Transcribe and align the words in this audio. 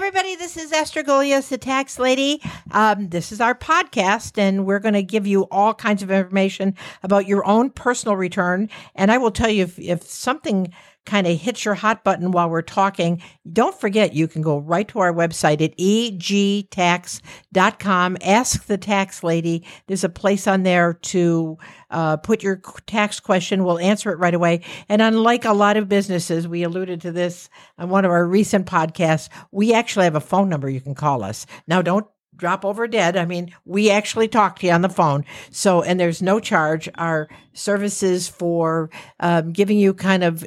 everybody. 0.00 0.34
This 0.34 0.56
is 0.56 0.72
Esther 0.72 1.02
Golias, 1.02 1.50
the 1.50 1.58
tax 1.58 1.98
lady. 1.98 2.40
Um, 2.70 3.10
this 3.10 3.32
is 3.32 3.38
our 3.38 3.54
podcast, 3.54 4.38
and 4.38 4.64
we're 4.64 4.78
going 4.78 4.94
to 4.94 5.02
give 5.02 5.26
you 5.26 5.42
all 5.50 5.74
kinds 5.74 6.02
of 6.02 6.10
information 6.10 6.74
about 7.02 7.28
your 7.28 7.44
own 7.44 7.68
personal 7.68 8.16
return. 8.16 8.70
And 8.94 9.12
I 9.12 9.18
will 9.18 9.30
tell 9.30 9.50
you 9.50 9.64
if, 9.64 9.78
if 9.78 10.04
something 10.04 10.72
kind 11.06 11.26
of 11.26 11.38
hits 11.38 11.64
your 11.64 11.74
hot 11.74 12.04
button 12.04 12.30
while 12.30 12.48
we're 12.48 12.62
talking, 12.62 13.22
don't 13.52 13.78
forget 13.78 14.14
you 14.14 14.28
can 14.28 14.42
go 14.42 14.58
right 14.58 14.86
to 14.88 14.98
our 15.00 15.12
website 15.12 15.60
at 15.62 15.76
egtax.com. 15.78 17.18
Ask 18.22 18.66
the 18.66 18.78
tax 18.78 19.22
lady. 19.24 19.64
There's 19.86 20.04
a 20.04 20.08
place 20.08 20.46
on 20.46 20.62
there 20.62 20.94
to 20.94 21.58
uh, 21.90 22.16
put 22.18 22.42
your 22.42 22.62
tax 22.86 23.18
question. 23.20 23.64
We'll 23.64 23.78
answer 23.78 24.12
it 24.12 24.18
right 24.18 24.34
away. 24.34 24.62
And 24.88 25.02
unlike 25.02 25.44
a 25.44 25.52
lot 25.52 25.76
of 25.76 25.88
businesses, 25.88 26.46
we 26.46 26.62
alluded 26.62 27.00
to 27.02 27.12
this 27.12 27.48
on 27.78 27.88
one 27.88 28.04
of 28.04 28.10
our 28.10 28.26
recent 28.26 28.66
podcasts. 28.66 29.28
We 29.50 29.72
actually 29.74 30.04
have 30.04 30.16
a 30.16 30.20
phone 30.20 30.48
number 30.48 30.68
you 30.68 30.80
can 30.80 30.94
call 30.94 31.24
us. 31.24 31.46
Now, 31.66 31.82
don't 31.82 32.06
drop 32.40 32.64
over 32.64 32.88
dead. 32.88 33.16
I 33.16 33.26
mean, 33.26 33.54
we 33.64 33.90
actually 33.90 34.26
talk 34.26 34.58
to 34.58 34.66
you 34.66 34.72
on 34.72 34.82
the 34.82 34.88
phone. 34.88 35.24
So, 35.50 35.82
and 35.82 36.00
there's 36.00 36.22
no 36.22 36.40
charge. 36.40 36.88
Our 36.96 37.28
services 37.52 38.28
for 38.28 38.90
um, 39.20 39.52
giving 39.52 39.78
you 39.78 39.94
kind 39.94 40.24
of 40.24 40.44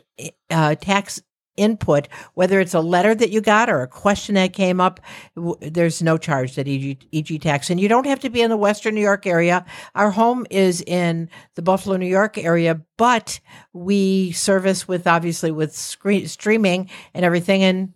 uh, 0.49 0.75
tax 0.75 1.21
input, 1.55 2.07
whether 2.33 2.59
it's 2.59 2.73
a 2.73 2.79
letter 2.79 3.13
that 3.13 3.29
you 3.29 3.39
got 3.39 3.69
or 3.69 3.83
a 3.83 3.87
question 3.87 4.35
that 4.35 4.53
came 4.53 4.81
up, 4.81 4.99
w- 5.35 5.55
there's 5.61 6.01
no 6.01 6.17
charge 6.17 6.55
that 6.55 6.67
EG, 6.67 7.05
EG 7.13 7.41
Tax. 7.41 7.69
And 7.69 7.79
you 7.79 7.87
don't 7.87 8.07
have 8.07 8.19
to 8.21 8.29
be 8.29 8.41
in 8.41 8.49
the 8.49 8.57
Western 8.57 8.95
New 8.95 9.01
York 9.01 9.27
area. 9.27 9.63
Our 9.93 10.09
home 10.09 10.47
is 10.49 10.81
in 10.81 11.29
the 11.53 11.61
Buffalo, 11.61 11.97
New 11.97 12.07
York 12.07 12.37
area, 12.37 12.81
but 12.97 13.39
we 13.71 14.31
service 14.31 14.87
with 14.87 15.05
obviously 15.05 15.51
with 15.51 15.75
screen, 15.75 16.27
streaming 16.27 16.89
and 17.13 17.23
everything 17.23 17.63
and 17.63 17.93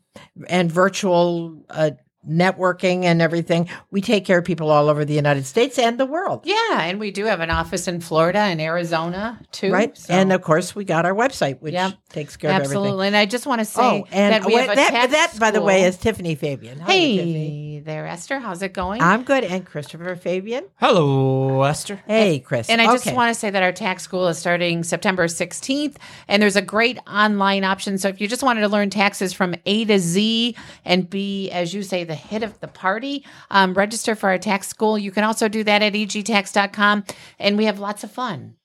and 0.48 0.72
virtual 0.72 1.64
uh, 1.70 1.92
networking 2.30 3.04
and 3.04 3.22
everything. 3.22 3.70
We 3.92 4.02
take 4.02 4.26
care 4.26 4.40
of 4.40 4.46
people 4.46 4.70
all 4.70 4.90
over 4.90 5.06
the 5.06 5.14
United 5.14 5.46
States 5.46 5.80
and 5.80 6.00
the 6.00 6.06
world. 6.06 6.42
Yeah, 6.46 6.82
and 6.82 7.00
we 7.00 7.12
do 7.12 7.26
have 7.26 7.40
an 7.40 7.50
office 7.50 7.88
in 7.88 8.02
Florida 8.02 8.40
and 8.40 8.60
Arizona 8.62 9.40
too. 9.52 9.72
Right. 9.72 9.98
so- 9.98 10.14
And 10.14 10.32
of 10.34 10.42
course, 10.42 10.76
we 10.76 10.84
got 10.86 11.06
our 11.06 11.14
website, 11.14 11.62
which 11.62 11.74
Yep. 11.74 11.94
Takes 12.18 12.36
care 12.38 12.50
of 12.50 12.56
everything. 12.56 12.78
absolutely. 12.78 13.08
And 13.08 13.16
I 13.16 13.26
just 13.26 13.46
want 13.46 13.60
to 13.60 13.66
say 13.66 13.82
Oh, 13.82 14.08
and 14.12 14.34
that 14.34 14.46
we 14.46 14.56
wait, 14.56 14.62
have 14.62 14.72
a 14.72 14.76
that, 14.76 14.90
tax 14.92 15.12
that, 15.14 15.40
by 15.40 15.52
the 15.52 15.62
way, 15.62 15.84
is 15.84 15.98
Tiffany 15.98 16.36
Fabian. 16.36 16.80
How 16.80 16.88
are 16.92 16.96
you, 16.96 17.16
Tiffany? 17.18 17.74
Hey 17.76 17.80
there, 17.80 18.08
Esther. 18.08 18.40
How's 18.40 18.62
it 18.62 18.74
going? 18.74 19.02
I'm 19.02 19.24
good. 19.24 19.44
And 19.44 19.66
Christopher 19.66 20.16
Fabian. 20.16 20.66
Hello, 20.78 21.62
Esther. 21.64 22.02
Hey, 22.08 22.40
Chris. 22.40 22.70
And 22.70 22.82
I 22.82 22.86
just 22.86 23.06
Okay. 23.08 23.16
want 23.16 23.34
to 23.34 23.40
say 23.40 23.50
that 23.50 23.62
our 23.64 23.72
tax 23.72 24.04
school 24.04 24.28
is 24.28 24.38
starting 24.38 24.84
September 24.84 25.28
16th, 25.28 25.96
and 26.28 26.42
there's 26.42 26.56
a 26.56 26.62
great 26.62 26.98
online 27.08 27.64
option. 27.64 27.98
So 27.98 28.08
if 28.10 28.20
you 28.20 28.28
just 28.28 28.44
wanted 28.44 28.62
to 28.62 28.68
learn 28.68 28.90
taxes 28.90 29.32
from 29.34 29.56
A 29.66 29.86
to 29.86 30.00
Z 30.00 30.56
and 30.84 31.10
be, 31.10 31.50
as 31.52 31.74
you 31.74 31.84
say, 31.84 32.04
the 32.04 32.16
hit 32.16 32.42
of 32.44 32.60
the 32.60 32.68
party, 32.68 33.24
um, 33.52 33.74
register 33.74 34.16
for 34.16 34.30
our 34.30 34.38
tax 34.40 34.68
school. 34.68 34.98
You 34.98 35.12
can 35.12 35.24
also 35.24 35.48
do 35.48 35.64
that 35.64 35.82
at 35.84 35.94
egtax.com, 35.94 37.04
and 37.40 37.58
we 37.58 37.66
have 37.66 37.80
lots 37.80 38.04
of 38.04 38.12
fun. 38.12 38.56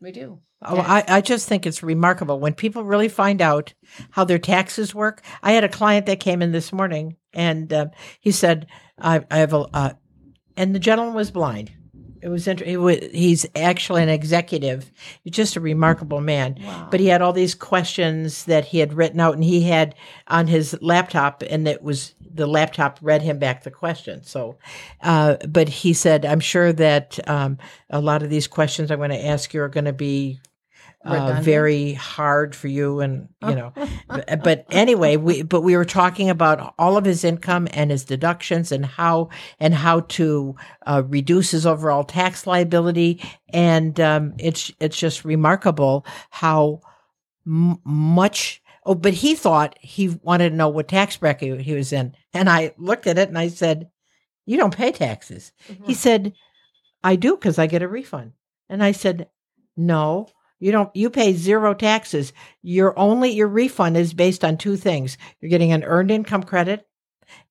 We 0.00 0.12
do. 0.12 0.40
Oh, 0.60 0.80
I, 0.80 1.04
I 1.06 1.20
just 1.20 1.48
think 1.48 1.66
it's 1.66 1.84
remarkable 1.84 2.40
when 2.40 2.52
people 2.52 2.82
really 2.82 3.08
find 3.08 3.40
out 3.40 3.74
how 4.10 4.24
their 4.24 4.40
taxes 4.40 4.92
work. 4.92 5.22
I 5.40 5.52
had 5.52 5.62
a 5.62 5.68
client 5.68 6.06
that 6.06 6.18
came 6.18 6.42
in 6.42 6.50
this 6.50 6.72
morning 6.72 7.16
and 7.32 7.72
uh, 7.72 7.86
he 8.20 8.32
said, 8.32 8.66
I, 8.98 9.24
I 9.30 9.38
have 9.38 9.52
a, 9.52 9.66
uh, 9.72 9.92
and 10.56 10.74
the 10.74 10.80
gentleman 10.80 11.14
was 11.14 11.30
blind. 11.30 11.70
It 12.20 12.28
was, 12.28 12.48
inter- 12.48 12.64
he 12.64 12.76
was 12.76 12.98
he's 13.12 13.46
actually 13.54 14.02
an 14.02 14.08
executive. 14.08 14.90
He's 15.22 15.34
just 15.34 15.54
a 15.54 15.60
remarkable 15.60 16.20
man. 16.20 16.58
But 16.90 16.98
he 16.98 17.06
had 17.06 17.22
all 17.22 17.32
these 17.32 17.54
questions 17.54 18.44
that 18.46 18.64
he 18.64 18.80
had 18.80 18.92
written 18.92 19.20
out 19.20 19.34
and 19.34 19.44
he 19.44 19.62
had 19.62 19.94
on 20.26 20.48
his 20.48 20.76
laptop 20.82 21.44
and 21.48 21.68
it 21.68 21.80
was 21.80 22.16
the 22.20 22.48
laptop 22.48 22.98
read 23.00 23.22
him 23.22 23.38
back 23.38 23.62
the 23.62 23.70
question. 23.70 24.24
So, 24.24 24.58
uh, 25.02 25.36
but 25.48 25.68
he 25.68 25.92
said, 25.92 26.26
I'm 26.26 26.40
sure 26.40 26.72
that 26.72 27.20
um, 27.28 27.58
a 27.90 28.00
lot 28.00 28.24
of 28.24 28.30
these 28.30 28.48
questions 28.48 28.90
I'm 28.90 28.98
going 28.98 29.10
to 29.10 29.26
ask 29.26 29.54
you 29.54 29.62
are 29.62 29.68
going 29.68 29.84
to 29.84 29.92
be 29.92 30.40
uh, 31.08 31.40
very 31.40 31.92
hard 31.94 32.54
for 32.54 32.68
you 32.68 33.00
and 33.00 33.28
you 33.42 33.54
know 33.54 33.72
but, 34.42 34.66
anyway 34.70 35.16
we 35.16 35.42
but 35.42 35.62
we 35.62 35.76
were 35.76 35.84
talking 35.84 36.30
about 36.30 36.74
all 36.78 36.96
of 36.96 37.04
his 37.04 37.24
income 37.24 37.68
and 37.72 37.90
his 37.90 38.04
deductions 38.04 38.72
and 38.72 38.84
how 38.84 39.28
and 39.60 39.74
how 39.74 40.00
to 40.00 40.54
uh, 40.86 41.02
reduce 41.06 41.50
his 41.50 41.66
overall 41.66 42.04
tax 42.04 42.46
liability. 42.46 43.22
And 43.52 43.98
um, 44.00 44.34
it's 44.38 44.72
it's 44.80 44.98
just 44.98 45.24
remarkable 45.24 46.06
how 46.30 46.80
m- 47.46 47.80
much 47.84 48.62
oh 48.84 48.94
but 48.94 49.14
he 49.14 49.34
thought 49.34 49.78
he 49.80 50.08
wanted 50.22 50.50
to 50.50 50.56
know 50.56 50.68
what 50.68 50.88
tax 50.88 51.16
bracket 51.16 51.60
he 51.60 51.74
was 51.74 51.92
in. 51.92 52.14
And 52.32 52.48
i 52.48 52.74
looked 52.78 53.06
at 53.06 53.18
it 53.18 53.28
and 53.28 53.38
i 53.38 53.48
said 53.48 53.90
you 54.46 54.56
don't 54.56 54.76
pay 54.76 54.92
taxes. 54.92 55.52
He 55.84 55.94
said 55.94 56.32
i 57.04 57.16
do 57.16 57.36
because 57.36 57.58
i 57.58 57.66
get 57.66 57.82
a 57.82 57.88
refund. 57.88 58.32
And 58.68 58.82
i 58.82 58.92
said 58.92 59.28
no 59.76 60.28
you 60.58 60.72
don't 60.72 60.94
you 60.94 61.10
pay 61.10 61.32
zero 61.34 61.74
taxes. 61.74 62.32
Your 62.62 62.98
only 62.98 63.30
your 63.30 63.48
refund 63.48 63.96
is 63.96 64.14
based 64.14 64.44
on 64.44 64.56
two 64.56 64.76
things. 64.76 65.16
You're 65.40 65.50
getting 65.50 65.72
an 65.72 65.84
earned 65.84 66.10
income 66.10 66.42
credit 66.42 66.86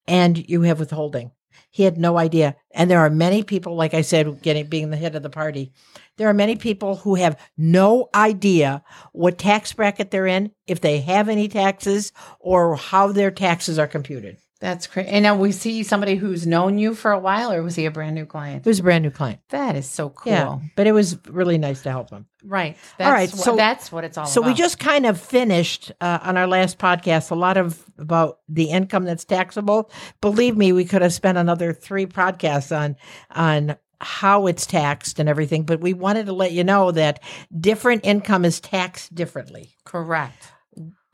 and 0.08 0.38
you 0.50 0.62
have 0.64 0.80
withholding. 0.80 1.32
He 1.70 1.84
had 1.84 1.98
no 1.98 2.18
idea. 2.18 2.56
And 2.72 2.90
there 2.90 3.00
are 3.00 3.10
many 3.10 3.44
people 3.44 3.76
like 3.76 3.94
i 3.94 4.02
said 4.02 4.42
getting 4.42 4.68
being 4.68 4.90
the 4.90 4.98
head 4.98 5.16
of 5.16 5.24
the 5.24 5.30
party. 5.30 5.74
There 6.18 6.28
are 6.28 6.34
many 6.34 6.56
people 6.56 6.98
who 6.98 7.16
have 7.16 7.40
no 7.58 8.10
idea 8.14 8.84
what 9.14 9.38
tax 9.38 9.74
bracket 9.74 10.12
they're 10.12 10.28
in 10.28 10.52
if 10.66 10.82
they 10.82 11.00
have 11.02 11.30
any 11.30 11.48
taxes 11.48 12.12
or 12.40 12.76
how 12.76 13.12
their 13.12 13.32
taxes 13.32 13.80
are 13.80 13.88
computed 13.88 14.38
That's 14.60 14.88
great. 14.88 15.06
And 15.08 15.22
now 15.24 15.36
we 15.36 15.52
see 15.52 15.84
somebody 15.84 16.16
who's 16.16 16.48
known 16.48 16.78
you 16.80 16.96
for 16.96 17.12
a 17.12 17.20
while, 17.20 17.52
or 17.54 17.62
was 17.62 17.76
he 17.76 17.86
a 17.86 17.92
brand 17.92 18.16
new 18.16 18.26
client? 18.26 18.66
it 18.66 18.70
was 18.70 18.80
a 18.80 18.84
brand 18.84 19.04
new 19.04 19.12
client 19.12 19.40
That 19.50 19.76
is 19.76 19.88
so 19.88 20.10
cool. 20.10 20.32
yeah 20.34 20.58
but 20.76 20.88
it 20.88 20.94
was 20.94 21.18
really 21.28 21.58
nice 21.58 21.84
to 21.84 21.92
help 21.92 22.10
him. 22.10 22.26
Right. 22.44 22.76
That's 22.98 23.08
All 23.08 23.14
right, 23.14 23.30
What, 23.30 23.40
so- 23.40 23.56
that's 23.56 23.92
what 23.92 24.04
it's 24.04 24.18
all 24.18 24.24
about. 24.24 24.32
So 24.34 24.42
about. 24.42 24.48
we 24.50 24.54
just 24.56 24.80
kind 24.80 25.06
of 25.06 25.20
finished 25.22 25.92
uh, 26.02 26.20
on 26.24 26.38
our 26.38 26.48
last 26.48 26.78
podcast 26.80 27.30
a 27.32 27.36
lot 27.36 27.58
of 27.58 27.84
about 27.98 28.40
the 28.50 28.66
income 28.72 29.04
that's 29.06 29.26
taxable. 29.26 29.92
Believe 30.22 30.56
me, 30.58 30.72
we 30.74 30.86
could 30.86 31.02
have 31.02 31.14
spent 31.14 31.38
another 31.38 31.74
three 31.74 32.06
podcasts 32.06 32.76
on 32.76 32.96
on 33.32 33.76
how 34.00 34.46
it's 34.48 34.66
taxed 34.68 35.20
and 35.20 35.28
everything. 35.28 35.64
But 35.64 35.82
we 35.82 35.94
wanted 35.94 36.28
to 36.28 36.34
let 36.34 36.52
you 36.52 36.64
know 36.64 36.92
that 36.92 37.22
different 37.60 38.06
income 38.06 38.46
is 38.46 38.60
taxed 38.60 39.14
differently. 39.14 39.76
correct. 39.84 40.52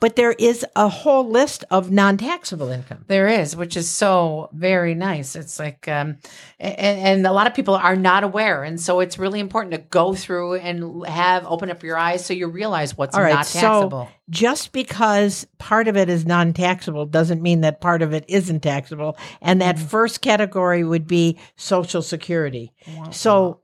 But 0.03 0.18
there 0.18 0.34
is 0.34 0.66
a 0.75 0.90
whole 0.90 1.30
list 1.30 1.64
of 1.72 1.90
non-taxable 1.90 2.68
income. 2.68 3.06
There 3.08 3.30
is, 3.30 3.56
which 3.56 3.78
is 3.78 3.90
so 3.90 4.50
very 4.52 4.96
nice. 4.96 5.38
It's 5.38 5.58
like, 5.59 5.88
um, 5.88 6.18
and, 6.59 7.00
and 7.08 7.25
a 7.28 7.31
lot 7.31 7.47
of 7.47 7.53
people 7.53 7.75
are 7.75 7.96
not 7.96 8.25
aware, 8.25 8.66
and 8.66 8.78
so 8.81 9.00
it's 9.00 9.18
really 9.18 9.40
important 9.40 9.72
to 9.72 9.78
go 9.78 10.13
through 10.13 10.56
and 10.56 11.06
have 11.08 11.46
open 11.47 11.72
up 11.72 11.84
your 11.84 11.96
eyes 11.97 12.25
so 12.25 12.34
you 12.34 12.47
realize 12.50 12.97
what's 12.97 13.16
All 13.16 13.22
right, 13.22 13.34
not 13.34 13.46
taxable. 13.46 14.06
so 14.06 14.12
just 14.30 14.74
because 14.74 15.47
part 15.58 15.88
of 15.88 15.96
it 15.96 16.09
is 16.09 16.25
non-taxable 16.25 17.06
doesn't 17.06 17.42
mean 17.42 17.62
that 17.62 17.80
part 17.80 18.02
of 18.02 18.13
it 18.13 18.25
isn't 18.28 18.59
taxable. 18.62 19.18
And 19.42 19.62
that 19.62 19.78
Mm-hmm. 19.78 19.88
first 19.88 20.22
category 20.22 20.84
would 20.84 21.08
be 21.08 21.38
Social 21.56 22.02
Security. 22.02 22.74
So, 23.12 23.62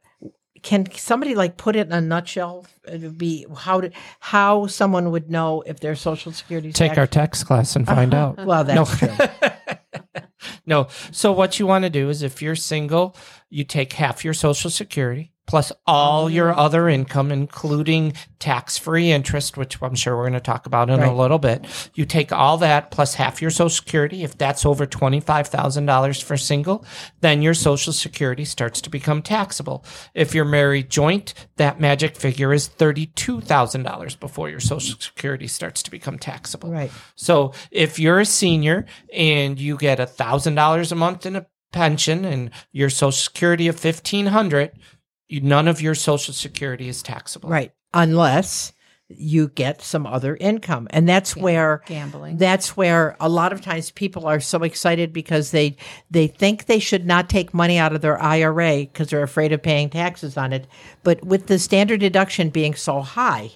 can 0.62 0.92
somebody 0.92 1.36
like 1.36 1.58
put 1.58 1.76
it 1.76 1.88
in 1.88 1.94
a 1.94 2.02
nutshell? 2.02 2.66
It 2.88 3.02
would 3.02 3.18
be 3.18 3.46
how 3.56 3.82
to, 3.82 3.92
how 4.20 4.68
someone 4.68 5.12
would 5.12 5.30
know 5.30 5.62
if 5.66 5.80
their 5.80 5.96
Social 5.96 6.32
Security 6.32 6.72
Take 6.72 6.98
our 6.98 7.08
tax 7.08 7.44
class 7.44 7.76
and 7.76 7.86
find 7.86 8.14
uh-huh. 8.14 8.42
out. 8.42 8.46
Well, 8.46 8.64
that's 8.64 8.98
true. 8.98 9.10
no. 10.66 10.88
So 11.12 11.32
what 11.32 11.60
you 11.60 11.68
want 11.68 11.84
to 11.84 11.90
do 11.90 12.10
is 12.10 12.24
if 12.24 12.42
you're 12.42 12.56
single, 12.56 13.16
you 13.50 13.64
take 13.64 13.94
half 13.94 14.24
your 14.24 14.34
social 14.34 14.70
security 14.70 15.34
plus 15.50 15.72
all 15.88 16.30
your 16.30 16.54
mm. 16.54 16.58
other 16.58 16.88
income, 16.88 17.32
including 17.32 18.14
tax-free 18.38 19.10
interest, 19.12 19.58
which 19.58 19.82
I'm 19.82 19.96
sure 19.96 20.16
we're 20.16 20.30
going 20.30 20.34
to 20.34 20.40
talk 20.40 20.68
about 20.68 20.92
in 20.92 21.00
Right. 21.00 21.10
a 21.10 21.12
little 21.12 21.40
bit. 21.40 21.66
You 21.96 22.06
take 22.06 22.32
all 22.32 22.60
that 22.60 22.92
plus 22.92 23.16
half 23.16 23.42
your 23.42 23.50
social 23.50 23.72
security. 23.72 24.24
If 24.24 24.38
that's 24.38 24.64
over 24.64 24.86
$25,000 24.86 26.22
for 26.22 26.38
single, 26.38 26.86
then 27.22 27.42
your 27.42 27.56
social 27.56 27.92
security 27.94 28.46
starts 28.46 28.80
to 28.82 28.92
become 28.92 29.24
taxable. 29.24 29.84
If 30.14 30.36
you're 30.36 30.46
married 30.46 30.92
joint, 30.92 31.34
that 31.56 31.80
magic 31.80 32.16
figure 32.16 32.54
is 32.54 32.70
$32,000 32.70 34.20
before 34.20 34.50
your 34.52 34.60
social 34.60 35.00
security 35.00 35.48
starts 35.48 35.82
to 35.82 35.90
become 35.90 36.20
taxable. 36.20 36.70
Right. 36.70 36.92
So 37.16 37.54
if 37.72 37.98
you're 37.98 38.20
a 38.20 38.26
senior 38.26 38.86
and 39.12 39.60
you 39.60 39.78
get 39.78 40.00
a 40.00 40.06
thousand 40.06 40.54
dollars 40.54 40.92
a 40.92 40.96
month 40.96 41.26
in 41.26 41.36
a 41.36 41.48
pension 41.72 42.26
and 42.26 42.52
your 42.72 42.90
social 42.92 43.12
security 43.12 43.68
of 43.68 43.80
fifteen 43.80 44.28
hundred, 44.28 44.72
you, 44.74 44.80
none 45.30 45.68
of 45.68 45.82
your 45.82 45.96
social 45.96 46.34
security 46.34 46.88
is 46.88 47.04
taxable. 47.04 47.50
Right. 47.50 47.72
Unless 47.94 48.74
you 49.10 49.48
get 49.50 49.82
some 49.82 50.06
other 50.06 50.36
income. 50.36 50.88
And 50.92 51.10
that's 51.10 51.36
where 51.36 51.82
Gambling. 51.88 52.38
that's 52.38 52.78
where 52.78 53.18
a 53.20 53.28
lot 53.28 53.52
of 53.52 53.62
times 53.62 53.90
people 53.92 54.28
are 54.28 54.40
so 54.40 54.62
excited 54.64 55.12
because 55.12 55.52
they 55.52 55.78
they 56.12 56.28
think 56.28 56.66
they 56.66 56.80
should 56.80 57.08
not 57.08 57.28
take 57.28 57.54
money 57.54 57.80
out 57.80 57.94
of 57.94 58.02
their 58.02 58.22
IRA 58.22 58.82
because 58.82 59.10
they're 59.10 59.24
afraid 59.24 59.52
of 59.52 59.64
paying 59.64 59.90
taxes 59.90 60.38
on 60.38 60.54
it. 60.54 60.68
But 61.04 61.24
with 61.24 61.48
the 61.48 61.58
standard 61.58 62.02
deduction 62.02 62.50
being 62.50 62.76
so 62.76 63.02
high, 63.02 63.52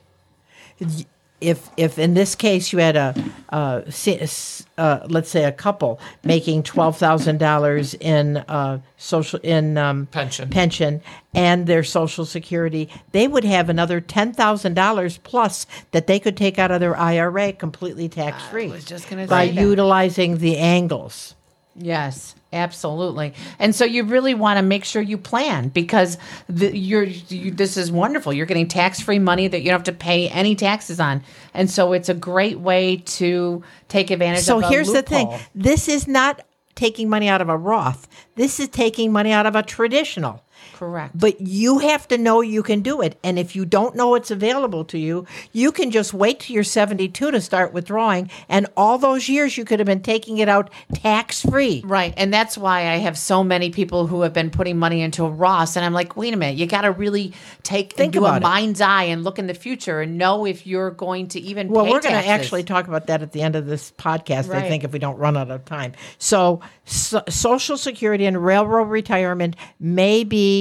if 1.44 1.70
if 1.78 2.00
in 2.00 2.14
this 2.14 2.36
case 2.36 2.72
you 2.74 2.80
had 2.80 2.96
a 2.96 3.14
uh, 3.50 3.82
si- 3.90 4.20
s- 4.20 4.66
uh, 4.78 5.00
let's 5.10 5.30
say 5.30 5.44
a 5.44 5.52
couple 5.52 6.00
making 6.24 6.64
twelve 6.64 6.98
thousand 6.98 7.38
dollars 7.40 7.94
in 7.96 8.38
uh, 8.38 8.80
social 8.98 9.40
in 9.44 9.78
um, 9.78 10.06
Pension. 10.08 10.50
pension 10.50 11.02
and 11.36 11.68
their 11.68 11.84
social 11.84 12.26
security, 12.26 12.90
they 13.12 13.28
would 13.28 13.44
have 13.44 13.70
another 13.70 14.00
ten 14.02 14.34
thousand 14.34 14.74
dollars 14.74 15.18
plus 15.20 15.66
that 15.92 16.08
they 16.08 16.20
could 16.20 16.38
take 16.38 16.58
out 16.58 16.72
of 16.72 16.80
their 16.80 16.98
IRA 16.98 17.54
completely 17.54 18.10
tax 18.10 18.44
free. 18.48 18.68
was 18.68 18.86
just 18.86 19.10
gonna 19.10 19.28
by 19.28 19.48
say 19.50 19.56
that. 19.56 19.62
utilizing 19.62 20.38
the 20.38 20.58
angles. 20.58 21.36
Yes, 21.76 22.36
absolutely. 22.54 23.34
And 23.60 23.76
so 23.76 23.84
you 23.84 24.04
really 24.04 24.34
want 24.34 24.58
to 24.58 24.62
make 24.62 24.86
sure 24.86 25.02
you 25.02 25.18
plan 25.18 25.70
because 25.70 26.18
the, 26.48 26.78
you're 26.78 27.04
you, 27.04 27.52
this 27.52 27.76
is 27.76 27.92
wonderful. 27.92 28.32
You're 28.32 28.46
getting 28.46 28.68
tax-free 28.68 29.20
money 29.20 29.48
that 29.48 29.60
you 29.60 29.66
don't 29.66 29.80
have 29.80 29.84
to 29.86 29.92
pay 29.92 30.30
any 30.30 30.56
taxes 30.56 31.00
on. 31.00 31.24
And 31.54 31.70
so 31.70 31.94
it's 31.94 32.10
a 32.10 32.14
great 32.14 32.60
way 32.60 32.98
to 32.98 33.64
take 33.90 34.12
advantage 34.12 34.44
So 34.44 34.60
here's 34.60 34.92
the 34.92 35.02
thing: 35.02 35.30
this 35.54 35.88
is 35.88 36.08
not 36.08 36.46
taking 36.76 37.10
money 37.10 37.28
out 37.28 37.42
of 37.42 37.50
a 37.50 37.58
Roth. 37.58 38.08
This 38.36 38.60
is 38.60 38.70
taking 38.70 39.12
money 39.12 39.32
out 39.32 39.46
of 39.46 39.56
a 39.56 39.64
traditional. 39.64 40.44
Correct. 40.74 41.18
But 41.18 41.42
you 41.42 41.80
have 41.80 42.08
to 42.10 42.18
know 42.18 42.42
you 42.42 42.64
can 42.64 42.82
do 42.82 43.02
it. 43.02 43.18
And 43.24 43.38
if 43.40 43.56
you 43.56 43.66
don't 43.66 43.96
know 43.96 44.16
it's 44.16 44.32
available 44.32 44.86
to 44.86 44.98
you, 44.98 45.26
you 45.52 45.72
can 45.72 45.92
just 45.92 46.14
wait 46.14 46.42
till 46.42 46.54
you're 46.54 46.64
72 46.64 47.32
to 47.32 47.42
start 47.42 47.74
withdrawing. 47.74 48.30
And 48.50 48.68
all 48.76 48.98
those 48.98 49.30
years 49.30 49.58
you 49.58 49.66
could 49.66 49.80
have 49.80 49.86
been 49.86 50.02
taking 50.02 50.38
it 50.40 50.50
out 50.50 50.70
tax 50.94 51.42
free. 51.42 51.84
Right. 51.86 52.14
And 52.18 52.34
that's 52.34 52.58
why 52.58 52.90
I 52.90 52.98
have 52.98 53.18
so 53.18 53.44
many 53.44 53.70
people 53.70 54.08
who 54.08 54.22
have 54.22 54.34
been 54.34 54.50
putting 54.50 54.78
money 54.78 55.02
into 55.02 55.22
Roths. 55.22 55.76
And 55.76 55.86
I'm 55.86 55.94
like, 55.94 56.18
wait 56.18 56.34
a 56.34 56.38
minute, 56.38 56.58
you 56.58 56.66
got 56.66 56.82
to 56.82 56.92
really 56.92 57.34
take 57.64 57.94
Think 57.94 58.14
do 58.14 58.26
a 58.26 58.38
it. 58.38 58.42
mind's 58.42 58.82
eye 58.82 59.04
and 59.04 59.24
look 59.24 59.40
in 59.40 59.48
the 59.48 59.54
future 59.54 60.02
and 60.02 60.18
know 60.18 60.46
if 60.46 60.68
you're 60.68 60.92
going 60.92 61.28
to 61.30 61.40
even 61.40 61.70
Well, 61.70 61.86
we're 61.86 62.02
going 62.02 62.22
to 62.22 62.28
actually 62.28 62.64
talk 62.64 62.88
about 62.88 63.08
that 63.08 63.22
at 63.22 63.32
the 63.32 63.42
end 63.42 63.56
of 63.56 63.66
this 63.66 63.92
podcast, 63.92 64.54
I 64.54 64.68
think, 64.68 64.84
if 64.84 64.92
we 64.92 65.00
don't 65.00 65.18
run 65.18 65.38
out 65.38 65.52
of 65.52 65.66
time. 65.66 65.94
So, 66.18 66.62
so, 66.86 67.24
Social 67.30 67.78
Security 67.78 68.26
and 68.26 68.44
railroad 68.44 68.90
retirement 68.90 69.56
may 69.80 70.24
be 70.24 70.53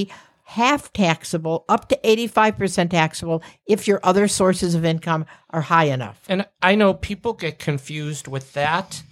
half 0.53 0.93
taxable, 0.93 1.65
up 1.69 1.89
to 1.89 1.99
85% 2.05 2.91
taxable, 2.91 3.43
if 3.67 3.89
your 3.89 4.01
other 4.03 4.29
sources 4.29 4.75
of 4.75 4.85
income 4.85 5.25
are 5.51 5.63
high 5.63 5.85
enough. 5.85 6.23
And 6.29 6.47
I 6.61 6.75
know 6.75 6.93
people 6.95 7.33
get 7.33 7.59
confused 7.59 8.29
with 8.29 8.53
that, 8.53 9.03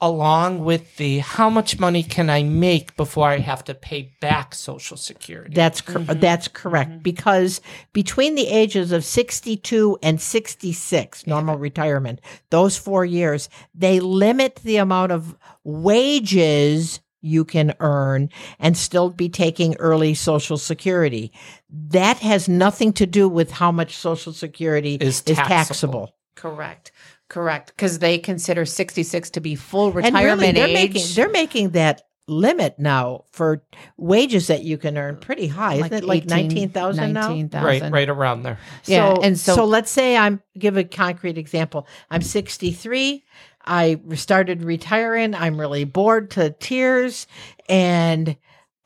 along 0.00 0.64
with 0.64 0.96
the 0.96 1.18
how 1.18 1.48
much 1.48 1.78
money 1.78 2.02
can 2.02 2.28
I 2.28 2.42
make 2.42 2.96
before 2.96 3.28
I 3.28 3.38
have 3.38 3.62
to 3.64 3.74
pay 3.74 4.12
back 4.20 4.54
Social 4.54 4.96
Security. 4.96 5.54
That's 5.54 5.80
cor- 5.80 6.00
mm-hmm. 6.00 6.18
that's 6.18 6.48
correct 6.48 6.90
mm-hmm. 6.90 7.02
because 7.02 7.60
between 7.92 8.34
the 8.34 8.48
ages 8.48 8.92
of 8.92 9.04
62 9.04 9.98
and 10.02 10.20
66 10.20 11.26
normal 11.26 11.58
retirement 11.58 12.20
those 12.48 12.78
4 12.78 13.04
years 13.04 13.48
they 13.74 14.00
limit 14.00 14.56
the 14.64 14.78
amount 14.78 15.12
of 15.12 15.36
wages 15.64 17.00
you 17.20 17.44
can 17.44 17.74
earn 17.80 18.28
and 18.58 18.76
still 18.76 19.10
be 19.10 19.28
taking 19.28 19.76
early 19.76 20.14
social 20.14 20.56
security 20.56 21.32
that 21.70 22.18
has 22.18 22.48
nothing 22.48 22.92
to 22.94 23.06
do 23.06 23.28
with 23.28 23.50
how 23.50 23.70
much 23.70 23.96
social 23.96 24.32
security 24.32 24.94
Is 24.96 25.22
is 25.26 25.36
taxable. 25.36 25.46
taxable. 25.48 26.14
Correct. 26.34 26.92
Correct. 27.28 27.72
Because 27.76 27.98
they 28.00 28.18
consider 28.18 28.64
66 28.64 29.30
to 29.30 29.40
be 29.40 29.54
full 29.54 29.86
And 29.88 29.96
retirement 29.96 30.40
really, 30.40 30.52
they're 30.52 30.66
age. 30.68 30.74
making 30.94 31.02
they're 31.14 31.28
making 31.30 31.70
that 31.70 32.02
limit 32.26 32.78
now 32.78 33.24
for 33.32 33.62
wages 33.96 34.46
that 34.46 34.62
you 34.62 34.78
can 34.78 34.96
earn 34.96 35.16
pretty 35.16 35.48
high 35.48 35.74
isn't 35.74 35.92
it 35.92 36.04
like 36.04 36.22
18, 36.24 36.28
19,000 36.70 37.12
now 37.12 37.28
19,000. 37.28 37.64
right, 37.66 37.92
right 37.92 38.08
around 38.08 38.42
there. 38.44 38.56
Yeah, 38.86 39.14
So, 39.16 39.22
and 39.22 39.38
so- 39.38 39.64
let's 39.64 39.90
say 39.90 40.16
I'm 40.16 40.40
give 40.58 40.76
a 40.76 40.84
concrete 40.84 41.38
example. 41.38 41.86
I'm 42.10 42.22
63. 42.22 43.24
I 43.64 44.00
started 44.14 44.64
retiring. 44.64 45.34
I'm 45.34 45.60
really 45.60 45.84
bored 45.84 46.30
to 46.32 46.50
tears, 46.50 47.26
and 47.68 48.36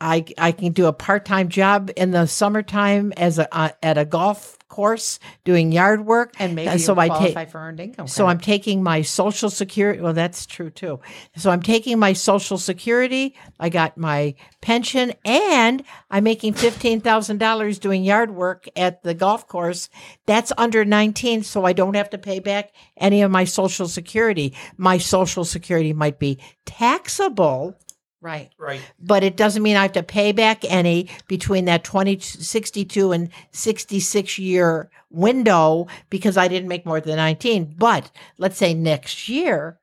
I 0.01 0.25
I 0.37 0.53
can 0.53 0.73
do 0.73 0.87
a 0.87 0.93
part 0.93 1.25
time 1.25 1.49
job 1.49 1.91
in 1.97 2.11
the 2.11 2.27
summertime 2.27 3.13
as 3.17 3.39
a 3.39 3.55
uh, 3.55 3.71
at 3.83 3.99
a 3.99 4.05
golf 4.05 4.59
course 4.75 5.21
doing 5.45 5.71
yard 5.71 6.05
work. 6.05 6.35
And 6.39 6.55
maybe 6.57 6.69
Uh, 6.69 6.79
so 6.79 6.99
I 6.99 7.07
qualify 7.09 7.45
take 7.45 7.51
for 7.53 7.59
earned 7.61 7.79
income. 7.81 8.09
so 8.09 8.27
I'm 8.27 8.41
taking 8.41 8.83
my 8.83 9.03
social 9.03 9.51
security. 9.51 10.01
Well, 10.01 10.15
that's 10.15 10.47
true 10.47 10.71
too. 10.71 10.99
So 11.37 11.51
I'm 11.51 11.63
taking 11.63 11.99
my 11.99 12.13
social 12.13 12.59
security. 12.59 13.35
I 13.61 13.69
got 13.69 13.97
my 13.97 14.35
pension 14.61 15.13
and 15.25 15.85
I'm 16.11 16.25
making 16.25 16.55
$15,000 16.55 17.79
doing 17.81 18.03
yard 18.05 18.35
work 18.35 18.67
at 18.75 19.03
the 19.03 19.15
golf 19.15 19.47
course. 19.47 19.89
That's 20.27 20.53
under 20.59 20.85
19. 20.85 21.43
So 21.45 21.65
I 21.65 21.73
don't 21.73 21.95
have 21.95 22.11
to 22.11 22.19
pay 22.19 22.41
back 22.41 22.73
any 22.97 23.23
of 23.23 23.31
my 23.31 23.45
social 23.45 23.87
security. 23.89 24.55
My 24.77 24.99
social 24.99 25.45
security 25.45 25.93
might 25.93 26.19
be 26.19 26.39
taxable, 26.67 27.79
right. 28.25 28.51
Right. 28.59 28.81
but 28.99 29.23
it 29.23 29.37
doesn't 29.37 29.63
mean 29.63 29.77
I 29.77 29.83
have 29.83 29.93
to 29.93 30.03
pay 30.03 30.33
back 30.33 30.65
any 30.65 31.09
between 31.29 31.67
that 31.67 31.85
20, 31.85 32.19
62 32.19 33.13
and 33.13 33.29
66 33.53 34.39
year 34.39 34.91
window 35.11 35.87
because 36.11 36.37
I 36.37 36.49
didn't 36.49 36.69
make 36.69 36.85
more 36.85 37.01
than 37.01 37.17
19. 37.17 37.75
But 37.79 38.11
let's 38.39 38.57
say 38.57 38.75
next 38.75 39.29
year, 39.29 39.79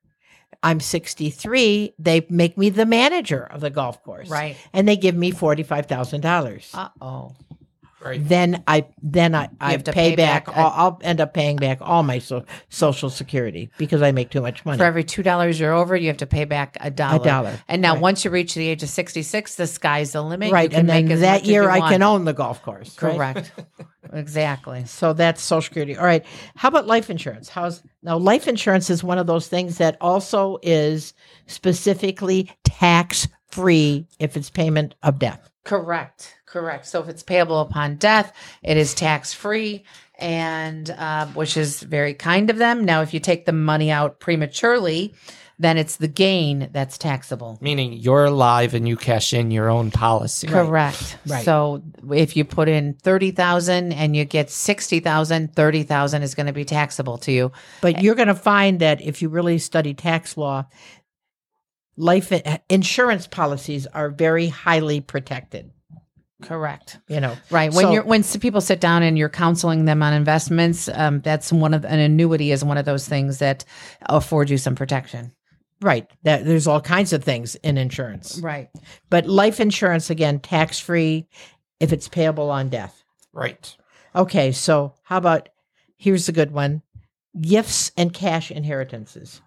I'm 0.64 0.80
63, 0.80 1.94
they 1.98 2.26
make 2.30 2.58
me 2.58 2.70
the 2.70 2.86
manager 2.86 3.44
of 3.44 3.62
the 3.62 3.70
golf 3.70 4.04
course. 4.04 4.30
Right. 4.30 4.58
And 4.74 4.88
they 4.88 4.96
give 4.98 5.16
me 5.16 5.32
$45,000. 5.32 6.70
Uh 6.74 6.90
oh. 7.02 7.36
Right. 8.04 8.28
then 8.28 8.64
I 8.68 8.86
then 9.04 9.36
I, 9.36 9.50
I 9.60 9.72
have 9.72 9.84
to 9.84 9.92
pay, 9.94 10.12
pay 10.12 10.16
back, 10.16 10.46
back 10.46 10.58
all, 10.58 10.74
I'll 10.76 11.00
end 11.04 11.22
up 11.22 11.34
paying 11.34 11.58
back 11.58 11.80
all 11.82 12.02
my 12.02 12.18
so, 12.20 12.46
social 12.70 13.10
security 13.10 13.70
because 13.78 14.02
I 14.02 14.12
make 14.12 14.32
too 14.32 14.42
much 14.42 14.66
money. 14.66 14.78
For 14.80 14.86
every 14.86 15.04
two 15.04 15.22
dollars 15.22 15.60
you're 15.60 15.74
over, 15.74 15.96
you 15.96 16.08
have 16.08 16.18
to 16.18 16.26
pay 16.26 16.46
back 16.46 16.78
a 16.82 16.90
dollar. 16.90 17.22
A 17.22 17.24
dollar, 17.24 17.60
And 17.68 17.82
now, 17.82 17.94
right. 17.94 18.02
once 18.02 18.26
you 18.26 18.32
reach 18.32 18.56
the 18.56 18.68
age 18.68 18.82
of 18.82 18.90
sixty-six, 18.90 19.56
the 19.56 19.68
sky's 19.68 20.14
the 20.14 20.22
limit. 20.24 20.48
You 20.48 20.54
right. 20.54 20.72
can 20.72 20.90
And 20.90 20.90
then 20.90 21.20
that 21.22 21.46
year 21.46 21.70
I 21.70 21.92
can 21.92 22.02
own 22.02 22.26
the 22.26 22.34
golf 22.34 22.62
course. 22.64 23.00
right? 23.02 23.16
Correct. 23.16 23.52
exactly. 24.14 24.86
So 24.86 25.14
that's 25.14 25.42
Social 25.42 25.62
Security. 25.62 25.96
All 25.96 26.06
right. 26.06 26.26
How 26.56 26.70
about 26.70 26.88
life 26.88 27.10
insurance? 27.10 27.50
How's 27.50 27.84
now? 28.02 28.18
Life 28.18 28.48
insurance 28.48 28.90
is 28.90 29.04
one 29.04 29.18
of 29.20 29.28
those 29.28 29.48
things 29.48 29.78
that 29.78 29.98
also 30.02 30.58
is 30.64 31.14
specifically 31.48 32.50
tax 32.64 33.28
free 33.50 34.08
if 34.20 34.36
it's 34.36 34.50
payment 34.50 34.96
of 35.04 35.20
death. 35.20 35.50
Correct. 35.64 36.36
Correct. 36.52 36.86
So 36.86 37.02
if 37.02 37.08
it's 37.08 37.24
payable 37.24 37.62
upon 37.62 37.96
death, 37.96 38.36
it 38.62 38.76
is 38.76 38.94
tax 38.94 39.32
free, 39.34 39.86
and 40.20 40.90
uh, 40.90 41.28
which 41.28 41.56
is 41.56 41.82
very 41.82 42.14
kind 42.14 42.50
of 42.50 42.58
them. 42.58 42.84
Now, 42.84 43.02
if 43.02 43.14
you 43.14 43.22
take 43.22 43.46
the 43.46 43.54
money 43.54 43.90
out 43.90 44.20
prematurely, 44.20 45.16
then 45.60 45.78
it's 45.78 45.96
the 45.96 46.10
gain 46.10 46.68
that's 46.74 46.98
taxable. 46.98 47.58
Meaning 47.62 47.94
you're 47.94 48.26
alive 48.26 48.74
and 48.74 48.86
you 48.86 48.98
cash 48.98 49.32
in 49.32 49.50
your 49.50 49.70
own 49.70 49.92
policy. 49.92 50.48
Correct. 50.48 51.18
Right. 51.26 51.46
So 51.46 51.84
if 52.12 52.36
you 52.36 52.44
put 52.44 52.68
in 52.68 52.96
30,000 52.96 53.94
and 53.94 54.14
you 54.14 54.26
get 54.26 54.50
60,000, 54.50 55.56
30,000 55.56 56.22
is 56.22 56.36
going 56.36 56.48
to 56.48 56.54
be 56.54 56.66
taxable 56.66 57.18
to 57.20 57.32
you. 57.32 57.52
But 57.80 58.02
you're 58.02 58.16
going 58.16 58.28
to 58.28 58.36
find 58.36 58.82
that 58.82 59.02
if 59.02 59.22
you 59.22 59.30
really 59.30 59.58
study 59.58 59.94
tax 59.94 60.36
law, 60.36 60.66
life 61.96 62.34
insurance 62.70 63.28
policies 63.28 63.88
are 63.88 64.10
very 64.10 64.48
highly 64.48 65.00
protected. 65.00 65.72
Correct. 66.42 66.98
You 67.08 67.20
know, 67.20 67.36
Right. 67.50 67.72
When 67.74 67.86
So- 67.86 67.92
you're 67.92 68.04
when 68.04 68.24
people 68.24 68.62
sit 68.62 68.80
down 68.80 69.04
and 69.04 69.18
you're 69.18 69.30
counseling 69.30 69.86
them 69.86 70.02
on 70.04 70.14
investments, 70.14 70.90
um, 70.94 71.22
that's 71.22 71.52
one 71.54 71.74
of 71.74 71.86
an 71.86 72.00
annuity 72.00 72.52
is 72.52 72.64
one 72.64 72.78
of 72.78 72.86
those 72.86 73.08
things 73.08 73.38
that 73.40 73.64
afford 74.08 74.50
you 74.50 74.58
some 74.58 74.76
protection. 74.76 75.32
right? 75.84 76.08
That 76.22 76.46
there's 76.46 76.68
all 76.68 76.80
kinds 76.80 77.12
of 77.12 77.24
things 77.24 77.56
in 77.56 77.76
insurance, 77.76 78.38
Right. 78.40 78.70
but 79.10 79.26
life 79.26 79.60
insurance 79.60 80.12
again 80.12 80.40
tax 80.40 80.78
free 80.78 81.28
if 81.80 81.92
it's 81.92 82.08
payable 82.08 82.52
on 82.52 82.70
death. 82.70 83.04
Right. 83.34 83.76
Okay, 84.16 84.52
so 84.52 84.94
how 85.02 85.18
about 85.18 85.50
here's 85.98 86.30
a 86.30 86.34
good 86.34 86.52
one: 86.52 86.84
gifts 87.40 87.92
and 87.98 88.14
cash 88.14 88.52
inheritances. 88.52 89.42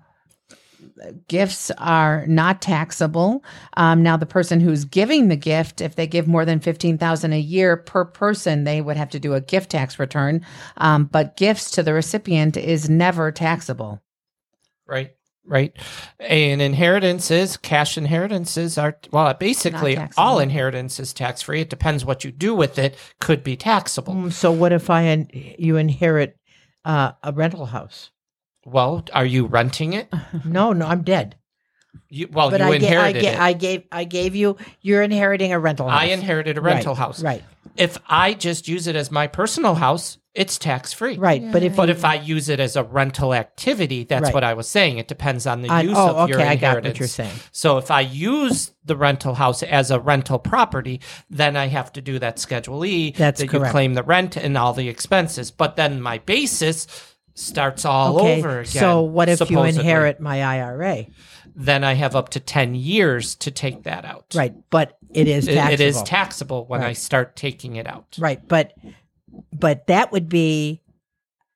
Gifts 1.28 1.70
are 1.78 2.26
not 2.26 2.62
taxable. 2.62 3.44
Um, 3.76 4.02
now, 4.02 4.16
the 4.16 4.26
person 4.26 4.60
who's 4.60 4.84
giving 4.84 5.28
the 5.28 5.36
gift, 5.36 5.80
if 5.80 5.96
they 5.96 6.06
give 6.06 6.26
more 6.26 6.44
than 6.44 6.60
fifteen 6.60 6.98
thousand 6.98 7.32
a 7.32 7.40
year 7.40 7.76
per 7.76 8.04
person, 8.04 8.64
they 8.64 8.80
would 8.80 8.96
have 8.96 9.10
to 9.10 9.20
do 9.20 9.34
a 9.34 9.40
gift 9.40 9.70
tax 9.70 9.98
return. 9.98 10.44
Um, 10.76 11.04
but 11.04 11.36
gifts 11.36 11.70
to 11.72 11.82
the 11.82 11.92
recipient 11.92 12.56
is 12.56 12.88
never 12.88 13.32
taxable. 13.32 14.02
Right. 14.86 15.12
Right. 15.46 15.76
And 16.20 16.62
inheritances, 16.62 17.58
cash 17.58 17.98
inheritances 17.98 18.78
are, 18.78 18.96
well, 19.10 19.34
basically 19.34 19.98
all 20.16 20.38
inheritance 20.38 20.98
is 20.98 21.12
tax 21.12 21.42
free. 21.42 21.60
It 21.60 21.68
depends 21.68 22.02
what 22.02 22.24
you 22.24 22.30
do 22.32 22.54
with 22.54 22.78
it, 22.78 22.96
could 23.20 23.44
be 23.44 23.54
taxable. 23.54 24.14
Mm, 24.14 24.32
So 24.32 24.50
what 24.50 24.72
if 24.72 24.88
I 24.88 25.02
in, 25.02 25.28
you 25.58 25.76
inherit 25.76 26.38
uh, 26.86 27.12
a 27.22 27.32
rental 27.32 27.66
house? 27.66 28.10
Well, 28.66 29.04
are 29.12 29.26
you 29.26 29.46
renting 29.46 29.92
it? 29.92 30.08
No, 30.44 30.72
no, 30.72 30.86
I'm 30.86 31.02
dead. 31.02 31.36
You, 32.08 32.28
well, 32.32 32.50
But 32.50 32.60
you 32.60 32.66
I, 32.66 32.68
ga- 32.68 32.72
I, 32.72 32.76
inherited 32.88 33.22
ga- 33.22 33.28
it. 33.28 33.38
I 33.38 33.52
gave 33.52 33.82
I 33.92 34.04
gave 34.04 34.34
you. 34.34 34.56
You're 34.80 35.02
inheriting 35.02 35.52
a 35.52 35.58
rental 35.58 35.88
house. 35.88 36.00
I 36.00 36.06
inherited 36.06 36.58
a 36.58 36.60
rental 36.60 36.94
Right, 36.94 36.98
house. 36.98 37.22
Right. 37.22 37.44
If 37.76 37.98
I 38.08 38.34
just 38.34 38.68
use 38.68 38.86
it 38.86 38.94
as 38.96 39.10
my 39.10 39.26
personal 39.26 39.74
house, 39.74 40.18
it's 40.34 40.58
tax 40.58 40.92
free. 40.92 41.16
Right. 41.16 41.50
But 41.52 41.62
if 41.62 41.76
But 41.76 41.90
if 41.90 42.04
I 42.04 42.14
use 42.16 42.48
it 42.48 42.58
as 42.60 42.74
a 42.76 42.82
rental 42.82 43.32
activity, 43.34 44.04
that's 44.04 44.24
Right. 44.24 44.34
what 44.34 44.44
I 44.44 44.54
was 44.54 44.68
saying. 44.68 44.98
It 44.98 45.08
depends 45.08 45.46
on 45.46 45.62
the 45.62 45.68
use 45.82 45.96
oh, 45.96 46.16
of 46.16 46.28
your 46.28 46.40
okay, 46.40 46.48
I 46.48 46.56
got 46.56 46.74
what 46.76 46.86
inheritance. 46.86 46.98
you're 46.98 47.08
saying. 47.08 47.38
So 47.52 47.78
if 47.78 47.90
I 47.90 48.00
use 48.00 48.72
the 48.84 48.96
rental 48.96 49.34
house 49.34 49.62
as 49.62 49.90
a 49.90 49.98
rental 50.00 50.38
property, 50.38 51.00
then 51.30 51.56
I 51.56 51.66
have 51.66 51.92
to 51.94 52.00
do 52.00 52.18
that 52.18 52.38
Schedule 52.38 52.84
E. 52.84 53.12
That's 53.12 53.40
that 53.40 53.48
correct. 53.48 53.66
you 53.66 53.70
claim 53.70 53.94
the 53.94 54.02
rent 54.02 54.36
and 54.36 54.58
all 54.58 54.72
the 54.72 54.88
expenses. 54.88 55.50
But 55.50 55.76
then 55.76 56.00
my 56.00 56.18
basis 56.18 56.86
starts 57.34 57.84
all 57.84 58.20
okay, 58.20 58.38
over 58.38 58.60
again. 58.60 58.66
so 58.66 59.02
what 59.02 59.28
if 59.28 59.50
you 59.50 59.62
inherit 59.62 60.20
my 60.20 60.42
IRA? 60.42 61.06
Then 61.56 61.84
I 61.84 61.94
have 61.94 62.16
up 62.16 62.30
to 62.30 62.40
ten 62.40 62.74
years 62.74 63.34
to 63.36 63.50
take 63.50 63.84
that 63.84 64.04
out. 64.04 64.26
Right. 64.34 64.54
But 64.70 64.98
it 65.12 65.28
is 65.28 65.46
taxable. 65.46 65.72
it 65.72 65.80
is 65.80 66.02
taxable 66.02 66.64
when 66.66 66.82
I 66.82 66.92
start 66.94 67.36
taking 67.36 67.76
it 67.76 67.86
out. 67.86 68.16
Right, 68.18 68.46
but 68.46 68.72
but 69.52 69.86
that 69.86 70.12
would 70.12 70.28
be 70.28 70.80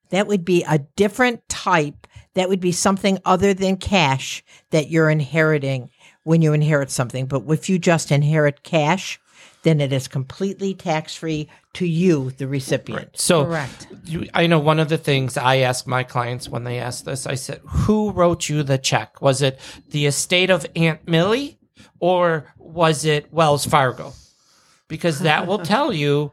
that 0.09 0.27
would 0.27 0.45
be 0.45 0.63
a 0.63 0.79
different 0.95 1.47
type. 1.49 2.07
That 2.35 2.49
would 2.49 2.59
be 2.59 2.71
something 2.71 3.19
other 3.25 3.53
than 3.53 3.77
cash 3.77 4.43
that 4.69 4.89
you're 4.89 5.09
inheriting 5.09 5.89
when 6.23 6.41
you 6.41 6.53
inherit 6.53 6.91
something. 6.91 7.25
But 7.25 7.43
if 7.49 7.69
you 7.69 7.79
just 7.79 8.11
inherit 8.11 8.63
cash, 8.63 9.19
then 9.63 9.81
it 9.81 9.91
is 9.91 10.07
completely 10.07 10.73
tax 10.73 11.15
free 11.15 11.49
to 11.73 11.85
you, 11.85 12.31
the 12.31 12.47
recipient. 12.47 13.19
So 13.19 13.45
Correct. 13.45 13.87
you, 14.05 14.27
I 14.33 14.47
know 14.47 14.59
one 14.59 14.79
of 14.79 14.89
the 14.89 14.97
things 14.97 15.37
I 15.37 15.57
ask 15.57 15.85
my 15.85 16.03
clients 16.03 16.47
when 16.47 16.63
they 16.63 16.79
ask 16.79 17.03
this, 17.03 17.27
I 17.27 17.35
said, 17.35 17.61
"Who 17.65 18.11
wrote 18.11 18.49
you 18.49 18.63
the 18.63 18.77
check? 18.77 19.21
Was 19.21 19.41
it 19.41 19.59
the 19.89 20.05
estate 20.05 20.49
of 20.49 20.65
Aunt 20.75 21.07
Millie, 21.07 21.59
or 21.99 22.53
was 22.57 23.05
it 23.05 23.31
Wells 23.33 23.65
Fargo?" 23.65 24.13
Because 24.87 25.19
that 25.19 25.45
will 25.45 25.59
tell 25.73 25.93
you 25.93 26.31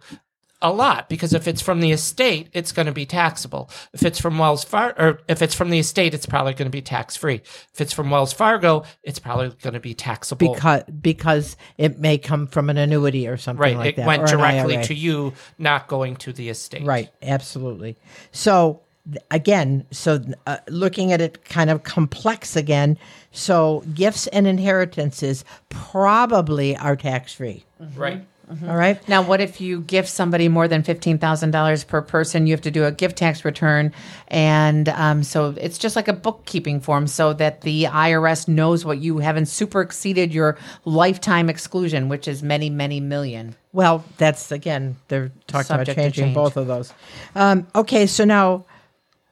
a 0.66 0.72
lot. 0.72 1.08
Because 1.08 1.32
if 1.32 1.48
it's 1.48 1.62
from 1.62 1.80
the 1.80 1.92
estate, 1.92 2.48
it's 2.52 2.72
going 2.72 2.86
to 2.86 2.92
be 2.92 3.06
taxable. 3.06 3.70
If 3.92 4.02
it's 4.02 4.20
from 4.20 4.38
Wells 4.38 4.64
Fargo, 4.64 5.02
or 5.02 5.20
if 5.28 5.42
it's 5.42 5.54
from 5.54 5.70
the 5.70 5.78
estate, 5.78 6.14
it's 6.14 6.26
probably 6.26 6.54
going 6.54 6.66
to 6.66 6.70
be 6.70 6.82
tax 6.82 7.16
free. 7.16 7.36
If 7.72 7.80
it's 7.80 7.92
from 7.92 8.10
Wells 8.10 8.32
Fargo, 8.32 8.84
it's 9.02 9.18
probably 9.18 9.50
going 9.62 9.74
to 9.74 9.80
be 9.80 9.94
taxable. 9.94 10.54
Because 10.54 10.82
because 11.00 11.56
it 11.78 11.98
may 11.98 12.18
come 12.18 12.46
from 12.46 12.70
an 12.70 12.76
annuity 12.76 13.28
or 13.28 13.36
something 13.36 13.62
right, 13.62 13.76
like 13.76 13.88
it 13.90 13.96
that. 13.96 14.06
went 14.06 14.26
directly 14.26 14.82
to 14.82 14.94
you, 14.94 15.32
not 15.58 15.88
going 15.88 16.16
to 16.16 16.32
the 16.32 16.48
estate. 16.48 16.84
Right, 16.84 17.10
absolutely. 17.22 17.96
So 18.32 18.82
again, 19.30 19.86
so 19.90 20.20
uh, 20.46 20.58
looking 20.68 21.12
at 21.12 21.20
it 21.20 21.44
kind 21.44 21.70
of 21.70 21.82
complex 21.84 22.56
again. 22.56 22.98
So 23.30 23.84
gifts 23.94 24.26
and 24.28 24.46
inheritances 24.46 25.44
probably 25.68 26.76
are 26.76 26.96
tax 26.96 27.34
free. 27.34 27.64
Right. 27.94 28.26
All 28.48 28.76
right. 28.76 29.06
Now, 29.08 29.22
what 29.22 29.40
if 29.40 29.60
you 29.60 29.80
gift 29.80 30.08
somebody 30.08 30.48
more 30.48 30.68
than 30.68 30.84
fifteen 30.84 31.18
thousand 31.18 31.50
dollars 31.50 31.82
per 31.82 32.00
person? 32.00 32.46
You 32.46 32.52
have 32.52 32.60
to 32.60 32.70
do 32.70 32.84
a 32.84 32.92
gift 32.92 33.16
tax 33.18 33.44
return, 33.44 33.92
and 34.28 34.88
um, 34.90 35.24
so 35.24 35.52
it's 35.60 35.78
just 35.78 35.96
like 35.96 36.06
a 36.06 36.12
bookkeeping 36.12 36.78
form, 36.80 37.08
so 37.08 37.32
that 37.32 37.62
the 37.62 37.84
IRS 37.84 38.46
knows 38.46 38.84
what 38.84 38.98
you 38.98 39.18
haven't 39.18 39.46
super 39.46 39.80
exceeded 39.80 40.32
your 40.32 40.56
lifetime 40.84 41.50
exclusion, 41.50 42.08
which 42.08 42.28
is 42.28 42.42
many, 42.44 42.70
many 42.70 43.00
million. 43.00 43.56
Well, 43.72 44.04
that's 44.16 44.52
again 44.52 44.94
they're 45.08 45.32
talking 45.48 45.66
Subject 45.66 45.88
about 45.98 46.02
changing 46.04 46.24
change. 46.26 46.34
both 46.36 46.56
of 46.56 46.68
those. 46.68 46.94
Um, 47.34 47.66
okay, 47.74 48.06
so 48.06 48.24
now 48.24 48.64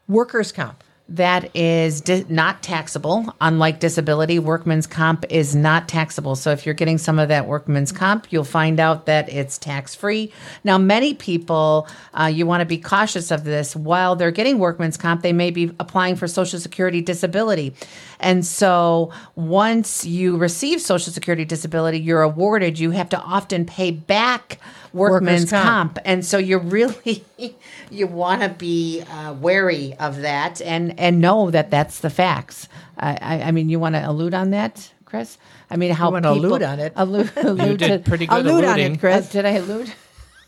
workers' 0.09 0.51
comp. 0.51 0.83
That 1.11 1.55
is 1.55 2.01
di- 2.01 2.25
not 2.31 2.63
taxable. 2.63 3.27
Unlike 3.39 3.81
disability, 3.81 4.39
workman's 4.39 4.87
comp 4.87 5.27
is 5.29 5.55
not 5.55 5.87
taxable. 5.87 6.35
So 6.35 6.51
if 6.51 6.65
you're 6.65 6.75
getting 6.75 6.97
some 6.97 7.19
of 7.19 7.29
that 7.29 7.47
workman's 7.47 7.93
comp, 7.93 8.27
you'll 8.31 8.43
find 8.43 8.81
out 8.81 9.05
that 9.05 9.29
it's 9.29 9.59
tax 9.59 9.95
free. 9.95 10.33
Now, 10.65 10.79
many 10.79 11.13
people, 11.13 11.87
uh, 12.15 12.33
you 12.33 12.47
want 12.47 12.63
to 12.63 12.67
be 12.67 12.79
cautious 12.79 13.31
of 13.31 13.45
this. 13.45 13.77
While 13.77 14.17
they're 14.17 14.31
getting 14.31 14.59
workman's 14.59 14.97
comp, 14.97 15.21
they 15.21 15.35
may 15.35 15.51
be 15.51 15.73
applying 15.79 16.17
for 16.17 16.27
Social 16.27 16.59
Security 16.59 17.03
disability. 17.03 17.75
And 18.19 18.47
so 18.47 19.13
once 19.35 20.07
you 20.07 20.39
receive 20.39 20.81
Social 20.81 21.13
Security 21.13 21.45
disability, 21.45 22.01
you're 22.01 22.23
awarded, 22.23 22.79
you 22.79 22.93
have 22.93 23.11
to 23.11 23.21
often 23.21 23.67
pay 23.67 23.91
back 23.91 24.59
workman's 24.95 25.51
comp. 25.51 25.97
comp. 25.97 25.99
And 26.07 26.25
so 26.25 26.39
you 26.39 26.59
really 26.59 27.25
you 27.91 28.07
want 28.07 28.43
to 28.43 28.49
be 28.49 29.03
uh, 29.03 29.35
wary 29.35 29.95
of 29.99 30.23
that 30.23 30.63
and 30.63 30.94
and 30.99 31.21
know 31.21 31.51
that 31.51 31.71
that's 31.71 32.01
the 32.01 32.11
facts. 32.11 32.69
I 32.99 33.19
I, 33.21 33.43
I 33.45 33.51
mean, 33.51 33.69
you 33.69 33.79
want 33.79 33.95
to 33.95 34.09
allude 34.09 34.35
on 34.35 34.51
that, 34.51 34.93
Chris? 35.05 35.39
I 35.71 35.77
mean, 35.77 35.93
how 35.93 36.11
wanna 36.11 36.33
people 36.33 36.51
allude 36.53 36.63
on 36.63 36.81
it. 36.81 36.93
Allude, 36.97 37.33
allude 37.37 37.79
did 37.79 38.05
to, 38.05 38.09
pretty 38.09 38.27
good 38.27 38.47
Allude 38.47 38.65
on 38.65 38.79
it, 38.79 39.01
Chris. 39.01 39.29
Uh, 39.29 39.33
did 39.33 39.47
I 39.47 39.51
allude? 39.51 39.93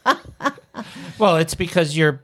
Well, 1.18 1.36
it's 1.36 1.54
because 1.54 1.96
you're. 1.96 2.22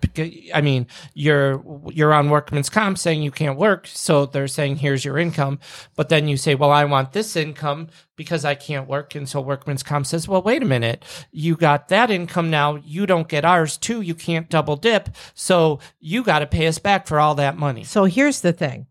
I 0.54 0.60
mean, 0.60 0.86
you're 1.14 1.62
you're 1.90 2.12
on 2.12 2.28
workman's 2.28 2.68
comp 2.68 2.98
saying 2.98 3.22
you 3.22 3.30
can't 3.30 3.58
work, 3.58 3.86
so 3.86 4.26
they're 4.26 4.48
saying 4.48 4.76
here's 4.76 5.04
your 5.04 5.18
income. 5.18 5.60
But 5.96 6.10
then 6.10 6.28
you 6.28 6.36
say, 6.36 6.54
well, 6.54 6.70
I 6.70 6.84
want 6.84 7.12
this 7.12 7.34
income 7.34 7.88
because 8.16 8.44
I 8.44 8.54
can't 8.54 8.88
work, 8.88 9.14
and 9.14 9.26
so 9.26 9.40
workman's 9.40 9.82
comp 9.82 10.06
says, 10.06 10.28
well, 10.28 10.42
wait 10.42 10.62
a 10.62 10.66
minute, 10.66 11.04
you 11.30 11.56
got 11.56 11.88
that 11.88 12.10
income 12.10 12.50
now, 12.50 12.76
you 12.76 13.06
don't 13.06 13.28
get 13.28 13.46
ours 13.46 13.78
too. 13.78 14.02
You 14.02 14.14
can't 14.14 14.50
double 14.50 14.76
dip, 14.76 15.08
so 15.34 15.78
you 15.98 16.22
got 16.22 16.40
to 16.40 16.46
pay 16.46 16.66
us 16.66 16.78
back 16.78 17.06
for 17.06 17.18
all 17.18 17.34
that 17.36 17.56
money. 17.56 17.84
So 17.84 18.04
here's 18.04 18.42
the 18.42 18.52
thing. 18.52 18.86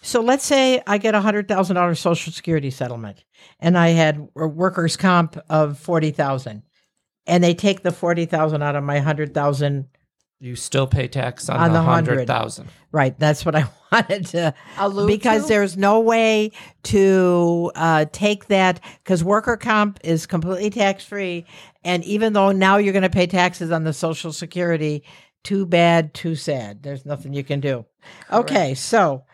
So 0.00 0.20
let's 0.20 0.44
say 0.44 0.82
I 0.86 0.98
get 0.98 1.14
a 1.14 1.20
hundred 1.20 1.48
thousand 1.48 1.76
dollars 1.76 1.98
Social 1.98 2.32
Security 2.32 2.70
settlement, 2.70 3.24
and 3.58 3.76
I 3.76 3.88
had 3.88 4.28
a 4.36 4.46
workers' 4.46 4.96
comp 4.96 5.36
of 5.48 5.78
forty 5.78 6.12
thousand, 6.12 6.62
and 7.26 7.42
they 7.42 7.54
take 7.54 7.82
the 7.82 7.92
forty 7.92 8.26
thousand 8.26 8.62
out 8.62 8.76
of 8.76 8.84
my 8.84 8.98
hundred 9.00 9.34
thousand. 9.34 9.88
You 10.40 10.56
still 10.56 10.86
pay 10.86 11.08
tax 11.08 11.48
on, 11.48 11.58
On 11.58 11.72
the 11.72 11.78
the 11.78 11.82
hundred. 11.82 12.10
hundred 12.12 12.26
thousand. 12.26 12.68
Right, 12.92 13.18
that's 13.18 13.46
what 13.46 13.54
I 13.56 13.66
wanted 13.92 14.26
to 14.26 14.54
Allude 14.78 15.06
because 15.06 15.42
to? 15.42 15.48
there's 15.48 15.76
no 15.76 16.00
way 16.00 16.52
to 16.84 17.72
uh, 17.74 18.04
take 18.12 18.46
that 18.48 18.80
because 19.02 19.24
worker 19.24 19.56
comp 19.56 20.00
is 20.04 20.26
completely 20.26 20.70
tax 20.70 21.04
free, 21.04 21.46
and 21.82 22.04
even 22.04 22.32
though 22.34 22.52
now 22.52 22.76
you're 22.76 22.92
going 22.92 23.02
to 23.04 23.08
pay 23.10 23.26
taxes 23.26 23.70
on 23.70 23.84
the 23.84 23.92
Social 23.92 24.32
Security, 24.32 25.02
too 25.44 25.64
bad, 25.66 26.12
too 26.12 26.34
sad. 26.34 26.82
There's 26.82 27.06
nothing 27.06 27.32
you 27.32 27.44
can 27.44 27.60
do. 27.60 27.86
Okay, 28.30 28.74
so 28.74 29.24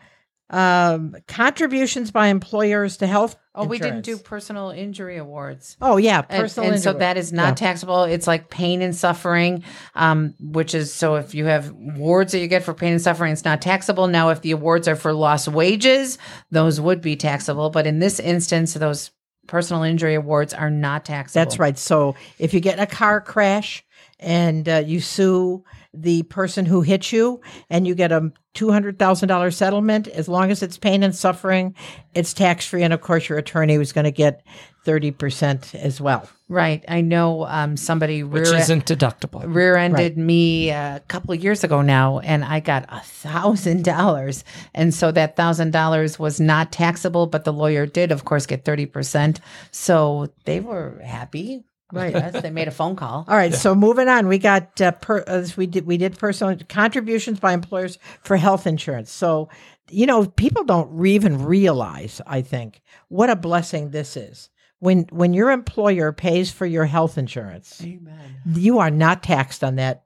um, 0.51 1.15
contributions 1.27 2.11
by 2.11 2.27
employers 2.27 2.97
to 2.97 3.07
health. 3.07 3.35
Oh, 3.55 3.65
we 3.65 3.79
didn't 3.79 4.01
do 4.03 4.17
personal 4.17 4.69
injury 4.69 5.17
awards. 5.17 5.75
Oh 5.81 5.97
yeah, 5.97 6.21
And, 6.29 6.41
personal. 6.43 6.71
and 6.71 6.81
so 6.81 6.93
that 6.93 7.17
is 7.17 7.33
not 7.33 7.49
Yeah. 7.49 7.67
taxable. 7.67 8.03
It's 8.03 8.27
like 8.27 8.49
pain 8.49 8.81
and 8.81 8.95
suffering, 8.95 9.63
um, 9.95 10.35
which 10.39 10.73
is 10.73 10.93
so 10.93 11.15
if 11.15 11.33
you 11.35 11.45
have 11.45 11.69
awards 11.69 12.31
that 12.33 12.39
you 12.39 12.47
get 12.47 12.63
for 12.63 12.73
pain 12.73 12.93
and 12.93 13.01
suffering, 13.01 13.33
it's 13.33 13.43
not 13.43 13.61
taxable. 13.61 14.07
Now, 14.07 14.29
if 14.29 14.41
the 14.41 14.51
awards 14.51 14.87
are 14.87 14.95
for 14.95 15.11
lost 15.13 15.47
wages, 15.47 16.17
those 16.51 16.79
would 16.79 17.01
be 17.01 17.15
taxable. 17.15 17.69
But 17.69 17.87
in 17.87 17.99
this 17.99 18.19
instance, 18.19 18.73
those 18.73 19.11
personal 19.47 19.83
injury 19.83 20.15
awards 20.15 20.53
are 20.53 20.69
not 20.69 21.03
taxable. 21.03 21.43
That's 21.43 21.59
right. 21.59 21.77
So 21.77 22.15
if 22.39 22.53
you 22.53 22.59
get 22.61 22.75
in 22.77 22.79
a 22.83 22.87
car 22.87 23.19
crash 23.19 23.83
and 24.21 24.69
uh, 24.69 24.83
you 24.85 24.99
sue 25.01 25.63
the 25.93 26.23
person 26.23 26.65
who 26.65 26.81
hit 26.81 27.11
you 27.11 27.41
and 27.69 27.85
you 27.85 27.95
get 27.95 28.11
a 28.11 28.31
$200,000 28.55 29.53
settlement, 29.53 30.07
as 30.07 30.27
long 30.29 30.51
as 30.51 30.61
it's 30.63 30.77
pain 30.77 31.03
and 31.03 31.15
suffering, 31.15 31.75
it's 32.13 32.33
tax 32.33 32.65
free. 32.65 32.83
And 32.83 32.93
of 32.93 33.01
course, 33.01 33.27
your 33.27 33.37
attorney 33.37 33.77
was 33.77 33.91
going 33.91 34.05
to 34.05 34.11
get 34.11 34.43
30% 34.85 35.75
as 35.75 36.01
well. 36.01 36.27
Right. 36.49 36.83
I 36.87 37.01
know 37.01 37.45
um, 37.45 37.77
somebody 37.77 38.23
Which 38.23 38.49
rear- 38.49 38.57
isn't 38.59 38.85
deductible. 38.85 39.43
rear-ended 39.45 40.17
me 40.17 40.69
a 40.69 41.01
couple 41.07 41.33
of 41.33 41.41
years 41.43 41.63
ago 41.63 41.81
now 41.81 42.19
and 42.19 42.43
i 42.43 42.59
got 42.59 42.85
a 42.89 42.99
thousand 42.99 43.83
dollars 43.95 44.43
and 44.73 44.93
so 44.93 45.11
that 45.11 45.35
thousand 45.37 45.71
dollars 45.71 46.19
was 46.19 46.41
not 46.41 46.71
taxable 46.71 47.27
but 47.27 47.45
the 47.45 47.53
lawyer 47.53 47.85
did 47.85 48.11
of 48.11 48.25
course 48.25 48.45
get 48.45 48.65
30% 48.65 49.39
so 49.71 50.27
they 50.45 50.59
were 50.59 50.99
happy 51.05 51.63
Right. 51.91 52.13
Yes, 52.13 52.41
they 52.41 52.49
made 52.49 52.67
a 52.67 52.71
phone 52.71 52.95
call 52.95 53.25
All 53.27 53.35
right, 53.35 53.53
so 53.53 53.75
moving 53.75 54.07
on, 54.07 54.27
we 54.27 54.37
got 54.37 54.79
uh, 54.81 54.91
per, 54.91 55.23
uh, 55.27 55.45
we 55.57 55.67
did 55.67 55.85
we 55.85 55.97
did 55.97 56.17
personal 56.17 56.57
contributions 56.69 57.39
by 57.39 57.53
employers 57.53 57.97
for 58.23 58.37
health 58.37 58.65
insurance. 58.67 59.11
So, 59.11 59.49
you 59.89 60.05
know, 60.05 60.25
people 60.25 60.63
don't 60.63 60.89
re- 60.91 61.13
even 61.13 61.43
realize, 61.43 62.21
I 62.25 62.41
think, 62.41 62.81
what 63.09 63.29
a 63.29 63.35
blessing 63.35 63.91
this 63.91 64.15
is. 64.15 64.49
When 64.79 65.05
when 65.11 65.33
your 65.33 65.51
employer 65.51 66.11
pays 66.11 66.51
for 66.51 66.65
your 66.65 66.85
health 66.85 67.17
insurance, 67.17 67.81
Amen. 67.83 68.41
you 68.45 68.79
are 68.79 68.91
not 68.91 69.23
taxed 69.23 69.63
on 69.63 69.75
that 69.75 70.03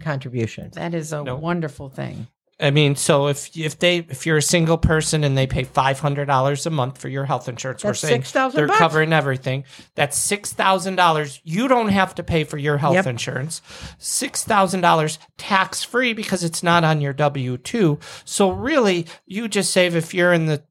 contribution. 0.00 0.70
that 0.74 0.94
is 0.94 1.12
a 1.12 1.22
wonderful 1.22 1.88
thing 1.88 2.26
I 2.62 2.70
mean, 2.70 2.94
so 2.94 3.26
if 3.26 3.54
if 3.56 3.78
they 3.80 3.98
if 3.98 4.24
you're 4.24 4.36
a 4.36 4.42
single 4.42 4.78
person 4.78 5.24
and 5.24 5.36
they 5.36 5.46
pay 5.48 5.64
five 5.64 5.98
hundred 5.98 6.26
dollars 6.26 6.64
a 6.64 6.70
month 6.70 6.96
for 6.98 7.08
your 7.08 7.24
health 7.24 7.48
insurance, 7.48 7.82
That's 7.82 8.02
we're 8.02 8.08
saying 8.08 8.22
6,000 8.22 8.56
they're 8.56 8.66
bucks. 8.68 8.78
covering 8.78 9.12
everything. 9.12 9.64
That's 9.96 10.16
six 10.16 10.52
thousand 10.52 10.94
dollars. 10.96 11.40
You 11.42 11.66
don't 11.66 11.88
have 11.88 12.14
to 12.14 12.22
pay 12.22 12.44
for 12.44 12.58
your 12.58 12.78
health 12.78 12.94
Yep. 12.94 13.06
insurance. 13.08 13.62
Six 13.98 14.44
thousand 14.44 14.80
dollars 14.82 15.18
tax 15.38 15.82
free 15.82 16.12
because 16.12 16.44
it's 16.44 16.62
not 16.62 16.84
on 16.84 17.00
your 17.00 17.12
W 17.12 17.58
two. 17.58 17.98
So 18.24 18.50
really, 18.52 19.06
you 19.26 19.48
just 19.48 19.72
save 19.72 19.96
if 19.96 20.14
you're 20.14 20.32
in 20.32 20.46
the 20.46 20.62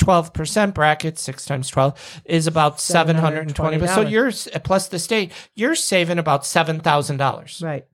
12% 0.00 0.74
bracket, 0.74 1.18
six 1.18 1.44
times 1.44 1.68
12, 1.68 2.22
is 2.24 2.46
about 2.48 2.80
720 2.80 3.78
So 3.86 4.04
$720. 4.04 4.10
you're, 4.10 4.60
plus 4.60 4.88
the 4.88 4.98
state, 4.98 5.30
you're 5.54 5.76
saving 5.76 6.18
about 6.18 6.42
$7,000. 6.42 7.62
Right. 7.62 7.86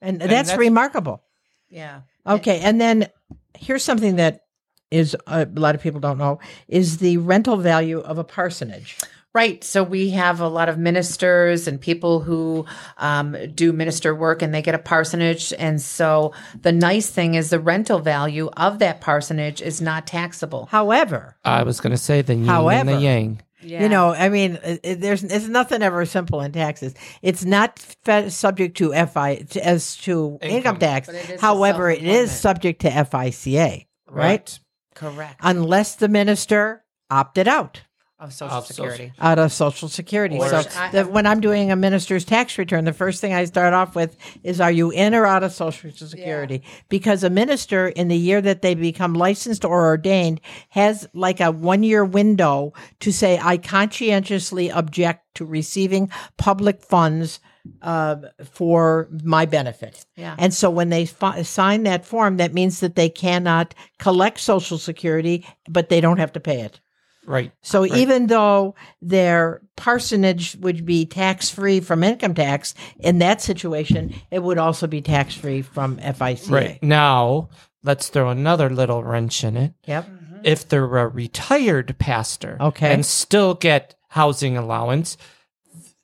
And, 0.00 0.22
And 0.22 0.30
that's, 0.32 0.48
that's- 0.48 0.58
remarkable. 0.58 1.22
Yeah. 1.70 2.02
Okay. 2.26 2.60
And 2.60 2.80
then 2.80 3.08
here's 3.54 3.84
something 3.84 4.16
that 4.16 4.42
is 4.90 5.16
uh, 5.26 5.44
a 5.54 5.60
lot 5.60 5.74
of 5.74 5.82
people 5.82 6.00
don't 6.00 6.18
know 6.18 6.38
is 6.66 6.98
the 6.98 7.18
rental 7.18 7.56
value 7.56 8.00
of 8.00 8.18
a 8.18 8.24
parsonage. 8.24 8.96
Right. 9.34 9.62
So 9.62 9.82
we 9.82 10.10
have 10.10 10.40
a 10.40 10.48
lot 10.48 10.70
of 10.70 10.78
ministers 10.78 11.68
and 11.68 11.78
people 11.78 12.20
who 12.20 12.64
um, 12.96 13.36
do 13.54 13.72
minister 13.72 14.14
work 14.14 14.40
and 14.40 14.54
they 14.54 14.62
get 14.62 14.74
a 14.74 14.78
parsonage. 14.78 15.52
And 15.58 15.80
so 15.80 16.32
the 16.62 16.72
nice 16.72 17.10
thing 17.10 17.34
is 17.34 17.50
the 17.50 17.60
rental 17.60 17.98
value 17.98 18.48
of 18.56 18.78
that 18.78 19.02
parsonage 19.02 19.60
is 19.60 19.82
not 19.82 20.06
taxable. 20.06 20.66
However, 20.66 21.36
I 21.44 21.62
was 21.62 21.78
going 21.78 21.90
to 21.90 21.98
say 21.98 22.22
the 22.22 22.34
yin 22.34 22.48
and 22.48 22.88
the 22.88 22.96
yang. 22.96 23.42
Yeah. 23.60 23.82
You 23.82 23.88
know, 23.88 24.14
I 24.14 24.28
mean, 24.28 24.58
it, 24.62 24.80
it- 24.82 25.00
there's 25.00 25.24
it's 25.24 25.48
nothing 25.48 25.82
ever 25.82 26.04
simple 26.06 26.40
in 26.40 26.52
taxes. 26.52 26.94
It's 27.22 27.44
not 27.44 27.78
fe- 28.04 28.28
subject 28.30 28.76
to 28.78 28.92
FI 29.06 29.36
to, 29.50 29.66
as 29.66 29.96
to 29.98 30.38
income, 30.42 30.56
Income. 30.56 30.78
tax. 30.78 31.08
It 31.08 31.40
However, 31.40 31.90
it 31.90 32.02
is 32.04 32.30
subject 32.30 32.82
to 32.82 32.90
FICA, 32.90 33.86
right? 34.10 34.58
correct. 34.94 35.40
Unless 35.42 35.96
the 35.96 36.08
minister 36.08 36.84
opted 37.10 37.48
out 37.48 37.82
Of 38.20 38.32
Social 38.32 38.56
Of 38.58 38.66
social- 38.66 38.84
Security. 38.90 39.12
out 39.20 39.38
of 39.38 39.52
Social 39.52 39.88
Security. 39.88 40.38
Or- 40.38 40.48
so 40.48 40.62
I- 40.76 40.90
the, 40.90 41.04
when 41.04 41.24
I'm 41.24 41.40
doing 41.40 41.70
a 41.70 41.76
minister's 41.76 42.24
tax 42.24 42.58
return, 42.58 42.84
the 42.84 42.92
first 42.92 43.20
thing 43.20 43.32
I 43.32 43.44
start 43.44 43.74
off 43.74 43.94
with 43.94 44.16
is, 44.42 44.60
"Are 44.60 44.72
you 44.72 44.90
in 44.90 45.14
or 45.14 45.24
out 45.24 45.44
of 45.44 45.52
Social 45.52 45.92
Security?" 45.92 46.62
Because 46.88 47.22
a 47.22 47.30
minister, 47.30 47.86
in 47.86 48.08
the 48.08 48.16
year 48.16 48.40
that 48.40 48.60
they 48.62 48.74
become 48.74 49.14
licensed 49.14 49.64
or 49.64 49.86
ordained, 49.86 50.40
has 50.70 51.06
like 51.14 51.38
a 51.40 51.52
one 51.52 51.84
year 51.84 52.04
window 52.04 52.72
to 53.00 53.12
say, 53.12 53.38
"I 53.40 53.56
conscientiously 53.56 54.68
object 54.70 55.24
to 55.36 55.44
receiving 55.44 56.10
public 56.36 56.82
funds." 56.82 57.38
Uh, 57.82 58.16
for 58.50 59.08
my 59.22 59.44
benefit. 59.44 60.06
Yeah. 60.16 60.34
And 60.38 60.54
so 60.54 60.70
when 60.70 60.88
they 60.88 61.04
fi- 61.04 61.42
sign 61.42 61.82
that 61.82 62.06
form, 62.06 62.38
that 62.38 62.54
means 62.54 62.80
that 62.80 62.94
they 62.94 63.10
cannot 63.10 63.74
collect 63.98 64.40
Social 64.40 64.78
Security, 64.78 65.44
but 65.68 65.90
they 65.90 66.00
don't 66.00 66.16
have 66.16 66.32
to 66.32 66.40
pay 66.40 66.62
it. 66.62 66.80
Right. 67.28 67.52
So 67.60 67.84
even 67.84 68.26
though 68.26 68.74
their 69.02 69.60
parsonage 69.76 70.56
would 70.56 70.86
be 70.86 71.04
tax 71.04 71.50
free 71.50 71.80
from 71.80 72.02
income 72.02 72.34
tax, 72.34 72.74
in 72.98 73.18
that 73.18 73.42
situation, 73.42 74.14
it 74.30 74.42
would 74.42 74.56
also 74.58 74.86
be 74.86 75.02
tax 75.02 75.34
free 75.34 75.60
from 75.60 75.98
FICA. 75.98 76.50
Right. 76.50 76.82
Now, 76.82 77.50
let's 77.84 78.08
throw 78.08 78.30
another 78.30 78.70
little 78.70 79.04
wrench 79.04 79.44
in 79.44 79.56
it. 79.58 79.74
Yep. 79.86 80.06
Mm-hmm. 80.06 80.36
If 80.44 80.68
they're 80.68 80.84
a 80.84 81.08
retired 81.08 81.96
pastor 81.98 82.56
Okay. 82.60 82.92
and 82.92 83.04
still 83.04 83.54
get 83.54 83.94
housing 84.08 84.56
allowance, 84.56 85.18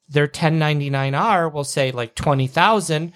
their 0.09 0.29
1099R 0.29 1.51
will 1.53 1.65
say 1.65 1.91
like 1.91 2.15
20,000, 2.15 3.13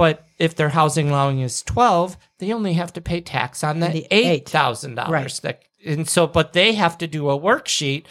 but 0.00 0.24
if 0.38 0.54
their 0.54 0.70
housing 0.70 1.10
allowance 1.10 1.52
is 1.52 1.62
12, 1.64 2.16
they 2.38 2.54
only 2.54 2.72
have 2.72 2.90
to 2.94 3.02
pay 3.02 3.20
tax 3.20 3.62
on 3.62 3.80
the, 3.80 3.88
The 3.88 4.06
eight. 4.10 4.46
$8,000. 4.46 5.08
Right. 5.08 5.40
That, 5.42 5.62
and 5.84 6.08
so, 6.08 6.26
but 6.26 6.54
they 6.54 6.72
have 6.72 6.96
to 6.96 7.06
do 7.06 7.28
a 7.28 7.38
worksheet. 7.38 8.06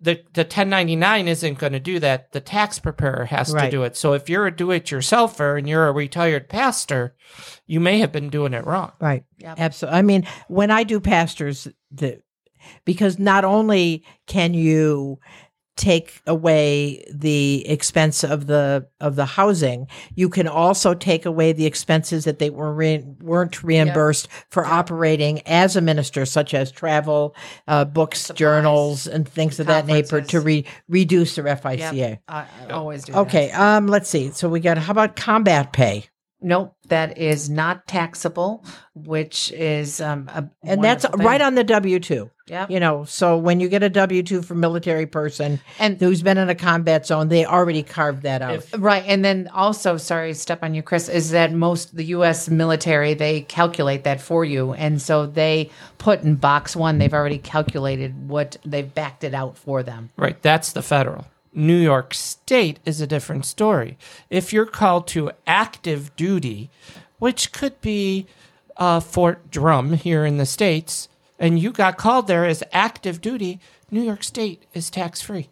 The, 0.00 0.22
the 0.34 0.42
1099 0.42 1.26
isn't 1.26 1.58
going 1.58 1.72
to 1.72 1.80
do 1.80 1.98
that. 1.98 2.30
The 2.30 2.40
tax 2.40 2.78
preparer 2.78 3.24
has 3.24 3.52
to 3.52 3.70
do 3.72 3.82
it. 3.82 3.96
So 3.96 4.12
if 4.12 4.28
you're 4.28 4.46
a 4.46 4.54
do-it-yourselfer 4.54 5.58
and 5.58 5.68
you're 5.68 5.88
a 5.88 5.92
retired 5.92 6.48
pastor, 6.48 7.16
you 7.66 7.80
may 7.80 7.98
have 7.98 8.12
been 8.12 8.30
doing 8.30 8.54
it 8.54 8.64
wrong. 8.64 8.92
Right. 9.00 9.24
Yep. 9.38 9.58
Absolutely. 9.58 9.98
I 9.98 10.02
mean, 10.02 10.28
when 10.46 10.70
I 10.70 10.84
do 10.84 11.00
pastors, 11.00 11.66
the 11.90 12.22
because 12.84 13.18
not 13.18 13.44
only 13.44 14.04
can 14.28 14.54
you 14.54 15.18
take 15.76 16.20
away 16.26 17.02
the 17.10 17.66
expense 17.66 18.22
of 18.22 18.46
the 18.46 18.86
of 19.00 19.16
the 19.16 19.24
housing, 19.24 19.86
you 20.14 20.28
can 20.28 20.46
also 20.46 20.92
take 20.94 21.24
away 21.24 21.52
the 21.52 21.64
expenses 21.66 22.24
that 22.24 22.38
they 22.38 22.50
were 22.50 22.72
re- 22.74 23.04
weren't 23.20 23.62
reimbursed 23.62 24.28
for 24.50 24.66
operating 24.66 25.40
as 25.46 25.74
a 25.74 25.80
minister, 25.80 26.26
such 26.26 26.52
as 26.52 26.70
travel, 26.70 27.34
uh, 27.68 27.84
books, 27.86 28.30
journals, 28.34 29.06
and 29.06 29.26
things 29.28 29.58
of 29.58 29.66
that 29.66 29.86
nature 29.86 30.20
to 30.20 30.40
re- 30.40 30.64
reduce 30.88 31.36
their 31.36 31.44
FICA. 31.44 31.92
Yep. 31.94 32.22
I, 32.28 32.46
I 32.68 32.70
always 32.72 33.04
do. 33.04 33.12
that. 33.12 33.18
Okay, 33.20 33.50
um, 33.52 33.86
let's 33.86 34.10
see. 34.10 34.30
So 34.30 34.48
we 34.48 34.60
got 34.60 34.76
how 34.76 34.90
about 34.90 35.16
combat 35.16 35.72
pay? 35.72 36.04
Nope, 36.44 36.74
that 36.88 37.18
is 37.18 37.48
not 37.48 37.86
taxable, 37.86 38.64
which 38.94 39.52
is 39.52 40.00
um, 40.00 40.28
a 40.28 40.44
And 40.64 40.82
that's 40.82 41.06
thing. 41.06 41.24
right 41.24 41.40
on 41.40 41.54
the 41.54 41.62
W 41.62 42.00
two. 42.00 42.31
Yep. 42.48 42.70
You 42.70 42.80
know, 42.80 43.04
so 43.04 43.36
when 43.38 43.60
you 43.60 43.68
get 43.68 43.82
a 43.82 43.88
W 43.88 44.22
two 44.22 44.42
for 44.42 44.54
military 44.54 45.06
person 45.06 45.60
And- 45.78 45.98
who's 46.00 46.22
been 46.22 46.38
in 46.38 46.48
a 46.48 46.54
combat 46.54 47.06
zone, 47.06 47.28
they 47.28 47.46
already 47.46 47.82
carved 47.82 48.22
that 48.22 48.42
out. 48.42 48.64
Right, 48.76 49.04
and 49.06 49.24
then 49.24 49.48
also, 49.54 49.96
sorry, 49.96 50.34
step 50.34 50.62
on 50.62 50.74
you, 50.74 50.82
Chris. 50.82 51.08
Is 51.08 51.30
that 51.30 51.52
most 51.52 51.94
the 51.96 52.04
U.S. 52.06 52.48
military 52.48 53.14
they 53.14 53.42
calculate 53.42 54.04
that 54.04 54.20
for 54.20 54.44
you, 54.44 54.72
and 54.72 55.00
so 55.00 55.26
they 55.26 55.70
put 55.98 56.22
in 56.22 56.34
box 56.34 56.74
one. 56.74 56.98
They've 56.98 57.14
already 57.14 57.38
calculated 57.38 58.28
what 58.28 58.56
they've 58.64 58.92
backed 58.92 59.22
it 59.24 59.34
out 59.34 59.56
for 59.56 59.82
them. 59.82 60.10
Right. 60.16 60.40
That's 60.42 60.72
the 60.72 60.82
federal. 60.82 61.26
New 61.54 61.76
York 61.76 62.14
State 62.14 62.78
is 62.84 63.00
a 63.00 63.06
different 63.06 63.44
story. 63.44 63.98
If 64.30 64.52
you're 64.52 64.66
called 64.66 65.06
to 65.08 65.30
active 65.46 66.14
duty, 66.16 66.70
which 67.18 67.52
could 67.52 67.78
be 67.82 68.26
uh, 68.78 69.00
Fort 69.00 69.50
Drum 69.50 69.92
here 69.92 70.24
in 70.24 70.38
the 70.38 70.46
States, 70.46 71.08
and 71.42 71.58
you 71.58 71.72
got 71.72 71.98
called 71.98 72.28
there 72.28 72.46
as 72.46 72.62
active 72.72 73.20
duty, 73.20 73.60
New 73.90 74.00
York 74.00 74.22
State 74.22 74.64
is 74.72 74.88
tax 74.88 75.20
free. 75.20 75.48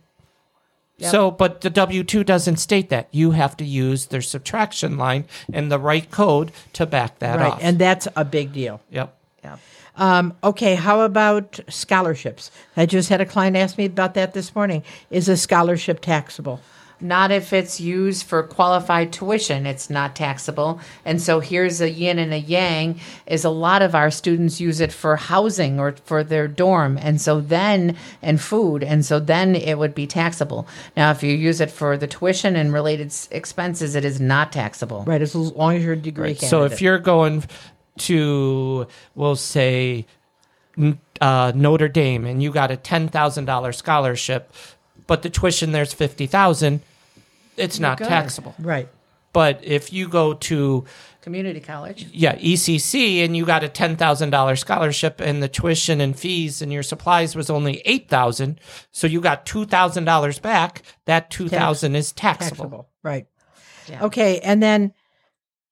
So, 1.09 1.31
but 1.31 1.62
the 1.62 1.70
W 1.70 2.05
2 2.05 2.24
doesn't 2.24 2.59
state 2.59 2.90
that. 2.90 3.09
You 3.11 3.31
have 3.31 3.57
to 3.57 3.64
use 3.64 4.07
their 4.07 4.20
subtraction 4.20 4.98
line 4.98 5.24
and 5.50 5.72
the 5.72 5.79
right 5.79 6.11
code 6.11 6.53
to 6.74 6.85
back 6.85 7.20
that 7.20 7.38
right, 7.38 7.53
off. 7.53 7.59
and 7.62 7.79
that's 7.79 8.07
a 8.14 8.24
big 8.24 8.53
deal. 8.53 8.81
yep. 8.90 9.16
Yeah. 9.42 9.57
Um, 9.96 10.35
okay, 10.44 10.74
how 10.74 11.00
about 11.00 11.59
scholarships? 11.68 12.50
I 12.76 12.85
just 12.85 13.09
had 13.09 13.22
a 13.22 13.26
client 13.26 13.57
ask 13.57 13.79
me 13.79 13.87
about 13.87 14.12
that 14.14 14.35
this 14.35 14.55
morning. 14.55 14.85
Is 15.11 15.29
a 15.29 15.37
scholarship 15.38 16.00
taxable? 16.03 16.61
Not 17.01 17.31
if 17.31 17.53
it's 17.53 17.81
used 17.81 18.27
for 18.27 18.43
qualified 18.43 19.13
tuition, 19.13 19.67
it's 19.67 19.89
not 19.89 20.15
taxable. 20.15 20.81
And 21.05 21.21
so 21.21 21.41
here's 21.41 21.81
a 21.81 21.91
yin 21.91 22.19
and 22.19 22.33
a 22.33 22.39
yang 22.39 23.01
is 23.27 23.45
a 23.45 23.51
lot 23.51 23.83
of 23.83 23.95
our 23.95 24.11
students 24.11 24.61
use 24.61 24.81
it 24.81 24.93
for 24.93 25.17
housing 25.17 25.81
or 25.81 25.93
for 26.05 26.23
their 26.23 26.47
dorm. 26.47 26.99
And 26.99 27.21
so 27.21 27.41
then, 27.41 27.97
and 28.21 28.41
food. 28.41 28.83
And 28.83 29.05
so 29.05 29.19
then 29.19 29.55
it 29.55 29.79
would 29.79 29.95
be 29.95 30.07
taxable. 30.07 30.69
Now, 30.97 31.11
if 31.11 31.23
you 31.23 31.35
use 31.35 31.61
it 31.61 31.71
for 31.71 31.97
the 31.97 32.07
tuition 32.07 32.57
and 32.57 32.73
related 32.73 33.15
expenses, 33.31 33.95
it 33.95 34.05
is 34.05 34.21
not 34.21 34.53
taxable. 34.53 35.05
Right, 35.05 35.23
as 35.23 35.35
long 35.35 35.77
as 35.77 35.85
you're 35.85 35.95
a 35.95 35.97
degree 35.97 36.35
candidate. 36.35 36.51
So 36.51 36.65
if 36.65 36.83
you're 36.83 36.99
going 36.99 37.45
to, 37.99 38.87
we'll 39.15 39.37
say, 39.37 40.07
uh, 41.21 41.53
Notre 41.55 41.89
Dame, 41.89 42.25
and 42.25 42.43
you 42.43 42.51
got 42.53 42.71
a 42.71 42.77
ten 42.77 43.09
thousand 43.09 43.45
dollar 43.45 43.73
scholarship, 43.73 44.53
but 45.07 45.23
the 45.23 45.31
tuition 45.31 45.73
there's 45.73 45.93
fifty 45.93 46.27
thousand, 46.27 46.81
it's 47.61 47.79
not 47.79 47.99
good. 47.99 48.09
taxable. 48.09 48.55
right, 48.59 48.88
But 49.33 49.61
if 49.62 49.92
you 49.92 50.09
go 50.09 50.35
to 50.35 50.85
Community 51.23 51.61
college. 51.61 52.07
yeah 52.12 52.35
ECC 52.37 53.23
and 53.25 53.37
you 53.37 53.44
got 53.44 53.62
a 53.62 53.68
ten 53.68 53.96
thousand 53.96 54.31
dollar 54.31 54.57
scholarship, 54.57 55.20
and 55.20 55.42
the 55.42 55.49
tuition 55.49 56.01
and 56.01 56.18
fees 56.18 56.62
and 56.62 56.73
your 56.73 56.83
supplies 56.83 57.37
was 57.37 57.51
only 57.51 57.83
eight 57.85 58.09
thousand, 58.09 58.59
so 58.90 59.07
you 59.07 59.20
got 59.20 59.44
two 59.46 59.66
thousand 59.66 60.05
dollars 60.05 60.38
back. 60.38 60.83
That 61.05 61.31
two 61.31 61.49
thousand 61.49 61.94
is 61.96 62.12
taxable. 62.12 62.57
taxable. 62.57 62.88
Right. 63.03 63.27
Yeah. 63.88 64.05
Okay, 64.05 64.40
and 64.40 64.62
then 64.62 64.94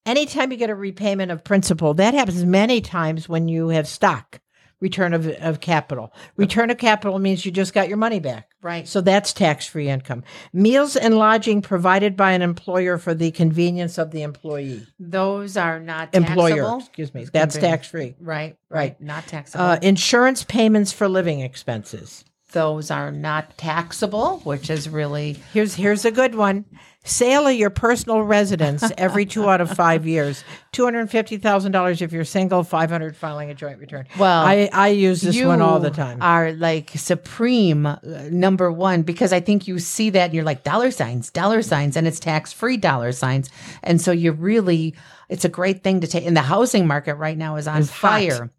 anytime 0.05 0.51
you 0.53 0.59
get 0.59 0.70
a 0.70 0.74
repayment 0.74 1.31
of 1.31 1.44
principal, 1.44 1.94
that 1.94 2.14
happens 2.14 2.44
many 2.44 2.81
times 2.81 3.29
when 3.29 3.48
you 3.48 3.68
have 3.68 3.88
stock 3.88 4.40
return 4.81 5.12
of, 5.14 5.27
of 5.27 5.61
capital. 5.61 6.12
Return 6.37 6.70
of 6.70 6.79
capital 6.79 7.18
means 7.18 7.44
you 7.44 7.51
just 7.51 7.72
got 7.74 7.88
your 7.88 7.96
money 7.96 8.20
back. 8.20 8.47
Right. 8.61 8.88
So 8.88 9.01
that's 9.01 9.33
tax 9.33 9.66
free 9.66 9.88
income. 9.88 10.25
Meals 10.53 10.97
and 10.97 11.16
lodging 11.16 11.62
provided 11.62 12.16
by 12.16 12.33
an 12.33 12.42
employer 12.42 12.99
for 12.99 13.14
the 13.14 13.31
convenience 13.31 13.99
of 13.99 14.11
the 14.11 14.23
employee. 14.23 14.85
Those 14.99 15.57
are 15.57 15.79
not 15.79 16.14
Employer, 16.14 16.57
taxable. 16.57 16.79
excuse 16.81 17.14
me. 17.14 17.27
That's 17.33 17.57
tax 17.57 17.88
free. 17.88 18.16
Right, 18.21 18.57
Right. 18.68 18.79
right. 18.81 19.01
Not 19.01 19.27
taxable. 19.29 19.64
Uh, 19.64 19.79
insurance 19.83 20.42
payments 20.44 20.92
for 20.92 21.09
living 21.09 21.40
expenses. 21.40 22.25
Those 22.52 22.90
are 22.90 23.11
not 23.12 23.56
taxable, 23.58 24.38
which 24.44 24.70
is 24.70 24.88
really 24.88 25.34
Here's 25.52 25.74
here's 25.74 26.04
a 26.04 26.11
good 26.11 26.34
one. 26.34 26.64
Sale 27.04 27.46
of 27.46 27.54
your 27.54 27.70
personal 27.70 28.22
residence 28.22 28.84
every 28.98 29.24
two 29.24 29.48
out 29.48 29.61
of 29.62 29.70
five 29.70 30.06
years. 30.06 30.44
Two 30.72 30.84
hundred 30.84 31.11
fifty 31.11 31.38
thousand 31.38 31.72
dollars 31.72 32.02
if 32.02 32.12
you're 32.12 32.24
single. 32.24 32.64
Five 32.64 32.90
hundred 32.90 33.16
filing 33.16 33.50
a 33.50 33.54
joint 33.54 33.78
return. 33.78 34.06
Well, 34.18 34.44
I 34.44 34.68
I 34.72 34.88
use 34.88 35.20
this 35.22 35.42
one 35.42 35.62
all 35.62 35.78
the 35.80 35.90
time. 35.90 36.20
Are 36.20 36.52
like 36.52 36.90
supreme 36.90 37.87
uh, 37.87 37.98
number 38.30 38.70
one 38.72 39.02
because 39.02 39.32
I 39.32 39.40
think 39.40 39.66
you 39.68 39.78
see 39.78 40.11
that 40.11 40.24
and 40.26 40.34
you're 40.34 40.44
like 40.44 40.64
dollar 40.64 40.90
signs, 40.90 41.30
dollar 41.30 41.62
signs, 41.62 41.96
and 41.96 42.06
it's 42.06 42.20
tax 42.20 42.52
free 42.52 42.76
dollar 42.76 43.12
signs, 43.12 43.48
and 43.82 44.00
so 44.00 44.11
you 44.12 44.32
really, 44.32 44.94
it's 45.30 45.44
a 45.44 45.48
great 45.48 45.82
thing 45.82 46.00
to 46.00 46.06
take. 46.06 46.26
And 46.26 46.37
the 46.37 46.42
housing 46.42 46.87
market 46.87 47.14
right 47.14 47.38
now 47.38 47.56
is 47.56 47.66
on 47.68 47.82
It's 47.82 47.90
fire. 47.90 48.32
hot. 48.32 48.50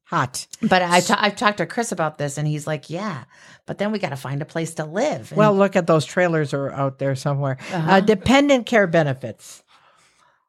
But 0.61 0.81
I 0.81 0.99
ta- 1.01 1.19
I've 1.19 1.35
talked 1.35 1.57
to 1.59 1.65
Chris 1.65 1.91
about 1.91 2.17
this, 2.17 2.37
and 2.37 2.47
he's 2.47 2.65
like, 2.65 2.89
"Yeah, 2.89 3.25
but 3.65 3.77
then 3.77 3.91
we 3.91 3.99
got 3.99 4.09
to 4.09 4.15
find 4.15 4.41
a 4.41 4.45
place 4.45 4.73
to 4.75 4.85
live." 4.85 5.31
And 5.31 5.37
Well, 5.37 5.55
look 5.55 5.75
at 5.75 5.85
those 5.87 6.05
trailers 6.05 6.53
are 6.53 6.71
out 6.71 6.97
there 6.99 7.15
somewhere. 7.15 7.57
uh 7.71 7.75
Uh-huh. 7.75 7.99
dependent 8.01 8.65
care 8.65 8.87
benefits, 8.87 9.63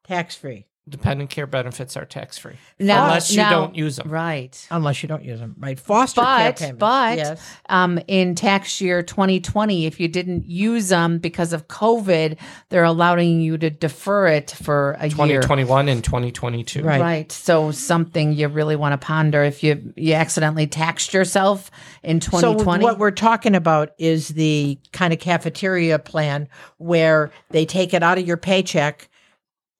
tax 0.03 0.35
free, 0.35 0.65
Dependent 0.89 1.29
care 1.29 1.45
benefits 1.45 1.95
are 1.95 2.05
tax 2.05 2.39
free 2.39 2.55
Now- 2.79 3.03
unless 3.05 3.29
you 3.29 3.37
now- 3.37 3.51
don't 3.51 3.75
use 3.75 3.97
them. 3.97 4.09
right. 4.09 4.57
unless 4.71 5.03
you 5.03 5.07
don't 5.07 5.23
use 5.23 5.39
them. 5.39 5.55
Right? 5.59 5.79
Foster 5.79 6.21
care 6.21 6.27
But 6.49 6.57
payments. 6.57 6.79
but 6.79 7.17
yes. 7.17 7.41
um, 7.69 7.99
in 8.07 8.33
tax 8.33 8.81
year 8.81 9.03
2020, 9.03 9.85
if 9.85 9.99
you 9.99 10.07
didn't 10.07 10.47
use 10.49 10.89
them 10.89 11.19
because 11.19 11.53
of 11.53 11.67
COVID, 11.67 12.35
they're 12.69 12.83
allowing 12.83 13.41
you 13.41 13.59
to 13.59 13.69
defer 13.69 14.27
it 14.27 14.49
for 14.51 14.93
a 14.99 15.03
year. 15.07 15.09
2021 15.41 15.87
and 15.87 16.03
2022. 16.03 16.81
Right. 16.81 16.99
Right. 16.99 17.31
So 17.31 17.69
something 17.71 18.33
you 18.33 18.47
really 18.47 18.75
want 18.75 18.99
to 18.99 19.05
ponder 19.05 19.43
if 19.43 19.63
you 19.63 19.93
you 19.95 20.13
accidentally 20.15 20.65
taxed 20.65 21.13
yourself 21.13 21.69
in 22.01 22.19
2020. 22.19 22.81
So 22.81 22.87
what 22.87 22.97
we're 22.97 23.11
talking 23.11 23.53
about 23.53 23.91
is 23.99 24.29
the 24.29 24.79
kind 24.93 25.13
of 25.13 25.19
cafeteria 25.19 25.99
plan 25.99 26.49
where 26.77 27.31
they 27.51 27.65
take 27.67 27.93
it 27.93 28.01
out 28.01 28.17
of 28.17 28.25
your 28.25 28.37
paycheck 28.37 29.07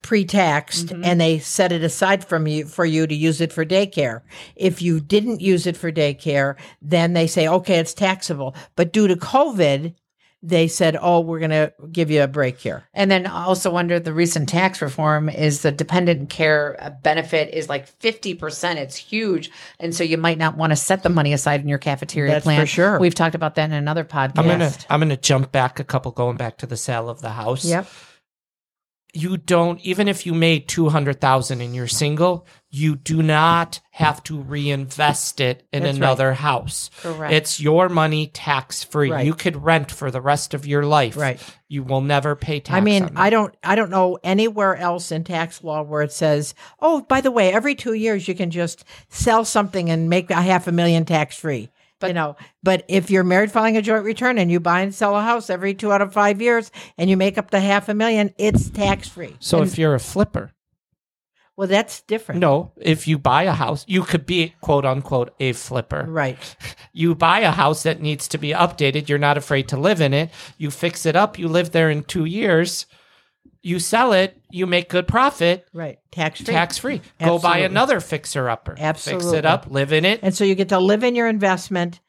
pre-taxed 0.02 0.86
Mm-hmm. 0.88 1.04
and 1.04 1.20
they 1.20 1.38
set 1.38 1.72
it 1.72 1.82
aside 1.82 2.24
from 2.24 2.46
you 2.46 2.66
for 2.66 2.84
you 2.84 3.06
to 3.06 3.14
use 3.14 3.40
it 3.40 3.52
for 3.52 3.64
daycare. 3.64 4.20
If 4.56 4.82
you 4.82 5.00
didn't 5.00 5.40
use 5.40 5.66
it 5.66 5.76
for 5.76 5.90
daycare, 5.92 6.56
then 6.80 7.12
they 7.12 7.26
say 7.26 7.48
okay, 7.48 7.78
it's 7.78 7.94
taxable. 7.94 8.54
But 8.76 8.92
due 8.92 9.08
to 9.08 9.16
COVID, 9.16 9.94
they 10.44 10.66
said, 10.66 10.96
"Oh, 11.00 11.20
we're 11.20 11.38
going 11.38 11.52
to 11.52 11.72
give 11.92 12.10
you 12.10 12.20
a 12.22 12.26
break 12.26 12.58
here." 12.58 12.82
and 12.94 13.08
then 13.10 13.28
also 13.28 13.76
under 13.76 14.00
the 14.00 14.12
recent 14.12 14.48
tax 14.48 14.82
reform 14.82 15.28
is 15.28 15.62
the 15.62 15.70
dependent 15.70 16.30
care 16.30 16.76
uh, 16.80 16.90
benefit 16.90 17.54
is 17.54 17.68
like 17.68 17.86
50%. 18.00 18.74
It's 18.76 18.96
huge. 18.96 19.52
And 19.78 19.94
so 19.94 20.02
you 20.02 20.16
might 20.18 20.38
not 20.38 20.56
want 20.56 20.72
to 20.72 20.76
set 20.76 21.04
the 21.04 21.10
money 21.10 21.32
aside 21.32 21.60
in 21.60 21.68
your 21.68 21.78
cafeteria 21.78 22.32
That's 22.32 22.42
plan. 22.44 22.60
for 22.60 22.66
sure. 22.66 22.98
We've 22.98 23.14
talked 23.14 23.36
about 23.36 23.54
that 23.54 23.66
in 23.66 23.72
another 23.72 24.04
podcast. 24.04 24.38
I'm 24.38 24.46
gonna 24.48 24.72
I'm 24.90 24.98
gonna 25.00 25.16
jump 25.16 25.52
back 25.52 25.78
a 25.78 25.84
couple, 25.84 26.10
going 26.10 26.36
back 26.36 26.58
to 26.58 26.66
the 26.66 26.76
sale 26.76 27.08
of 27.08 27.20
the 27.20 27.30
house. 27.30 27.64
Yep. 27.64 27.86
You 29.14 29.36
don't 29.36 29.78
even 29.82 30.08
if 30.08 30.24
you 30.24 30.32
made 30.32 30.68
two 30.68 30.88
hundred 30.88 31.20
thousand 31.20 31.60
and 31.60 31.74
you're 31.76 31.86
single, 31.86 32.46
you 32.70 32.96
do 32.96 33.22
not 33.22 33.80
have 33.90 34.24
to 34.24 34.40
reinvest 34.40 35.38
it 35.38 35.66
in 35.70 35.82
That's 35.82 35.98
right. 35.98 35.98
another 35.98 36.32
house. 36.32 36.90
Correct. 37.02 37.34
It's 37.34 37.60
your 37.60 37.90
money 37.90 38.28
tax 38.28 38.82
free. 38.82 39.10
Right. 39.10 39.26
You 39.26 39.34
could 39.34 39.62
rent 39.62 39.90
for 39.90 40.10
the 40.10 40.22
rest 40.22 40.54
of 40.54 40.66
your 40.66 40.86
life. 40.86 41.18
Right. 41.18 41.38
You 41.68 41.82
will 41.82 42.00
never 42.00 42.34
pay 42.34 42.60
tax. 42.60 42.74
I 42.74 42.80
mean, 42.80 43.10
I 43.14 43.28
don't 43.28 43.54
I 43.62 43.74
don't 43.74 43.90
know 43.90 44.18
anywhere 44.24 44.76
else 44.76 45.12
in 45.12 45.24
tax 45.24 45.62
law 45.62 45.82
where 45.82 46.00
it 46.00 46.12
says, 46.12 46.54
"Oh, 46.80 47.02
by 47.02 47.20
the 47.20 47.30
way, 47.30 47.52
every 47.52 47.74
2 47.74 47.92
years 47.92 48.26
you 48.26 48.34
can 48.34 48.50
just 48.50 48.82
sell 49.10 49.44
something 49.44 49.90
and 49.90 50.08
make 50.08 50.30
a 50.30 50.40
half 50.40 50.66
a 50.66 50.72
million 50.72 51.04
tax 51.04 51.36
free." 51.36 51.70
You 52.08 52.14
know, 52.14 52.36
but 52.62 52.84
if 52.88 53.10
you're 53.10 53.24
married 53.24 53.50
filing 53.52 53.76
a 53.76 53.82
joint 53.82 54.04
return 54.04 54.38
and 54.38 54.50
you 54.50 54.60
buy 54.60 54.80
and 54.80 54.94
sell 54.94 55.16
a 55.16 55.22
house 55.22 55.50
every 55.50 55.74
2 55.74 55.92
out 55.92 56.02
of 56.02 56.12
5 56.12 56.40
years 56.42 56.70
and 56.98 57.08
you 57.10 57.16
make 57.16 57.38
up 57.38 57.50
the 57.50 57.60
half 57.60 57.88
a 57.88 57.94
million, 57.94 58.34
it's 58.38 58.70
tax 58.70 59.08
free. 59.08 59.36
So 59.40 59.62
if 59.62 59.78
you're 59.78 59.94
a 59.94 60.00
flipper, 60.00 60.52
Well, 61.56 61.68
that's 61.68 62.00
different. 62.02 62.40
no, 62.40 62.72
if 62.80 63.06
you 63.06 63.18
buy 63.18 63.42
a 63.44 63.52
house, 63.52 63.84
you 63.86 64.02
could 64.02 64.24
be 64.26 64.54
quote 64.60 64.84
unquote 64.84 65.34
a 65.40 65.52
flipper. 65.52 66.04
Right. 66.08 66.38
You 66.94 67.14
buy 67.14 67.40
a 67.40 67.50
house 67.52 67.84
that 67.84 68.02
needs 68.02 68.28
to 68.28 68.36
be 68.38 68.50
updated. 68.50 69.08
You're 69.08 69.16
not 69.18 69.38
afraid 69.38 69.66
to 69.68 69.78
live 69.78 70.02
in 70.02 70.12
it. 70.12 70.28
You 70.58 70.70
fix 70.70 71.06
it 71.06 71.16
up. 71.16 71.38
You 71.38 71.48
live 71.48 71.70
there 71.70 71.88
in 71.88 72.02
two 72.04 72.26
years. 72.26 72.84
You 73.62 73.78
sell 73.78 74.12
it. 74.12 74.36
You 74.50 74.66
make 74.66 74.88
good 74.88 75.06
profit. 75.06 75.66
Right. 75.72 75.98
Tax 76.10 76.40
free. 76.40 76.52
Tax 76.52 76.78
free. 76.78 77.00
Go 77.20 77.38
buy 77.38 77.58
another 77.58 78.00
fixer 78.00 78.50
upper. 78.50 78.76
Fix 78.76 79.06
it 79.08 79.46
up. 79.46 79.70
Live 79.70 79.92
in 79.92 80.04
it. 80.04 80.20
And 80.22 80.34
so 80.34 80.44
you 80.44 80.54
get 80.54 80.70
to 80.70 80.78
live 80.78 81.04
in 81.04 81.14
your 81.14 81.28
investment 81.28 82.00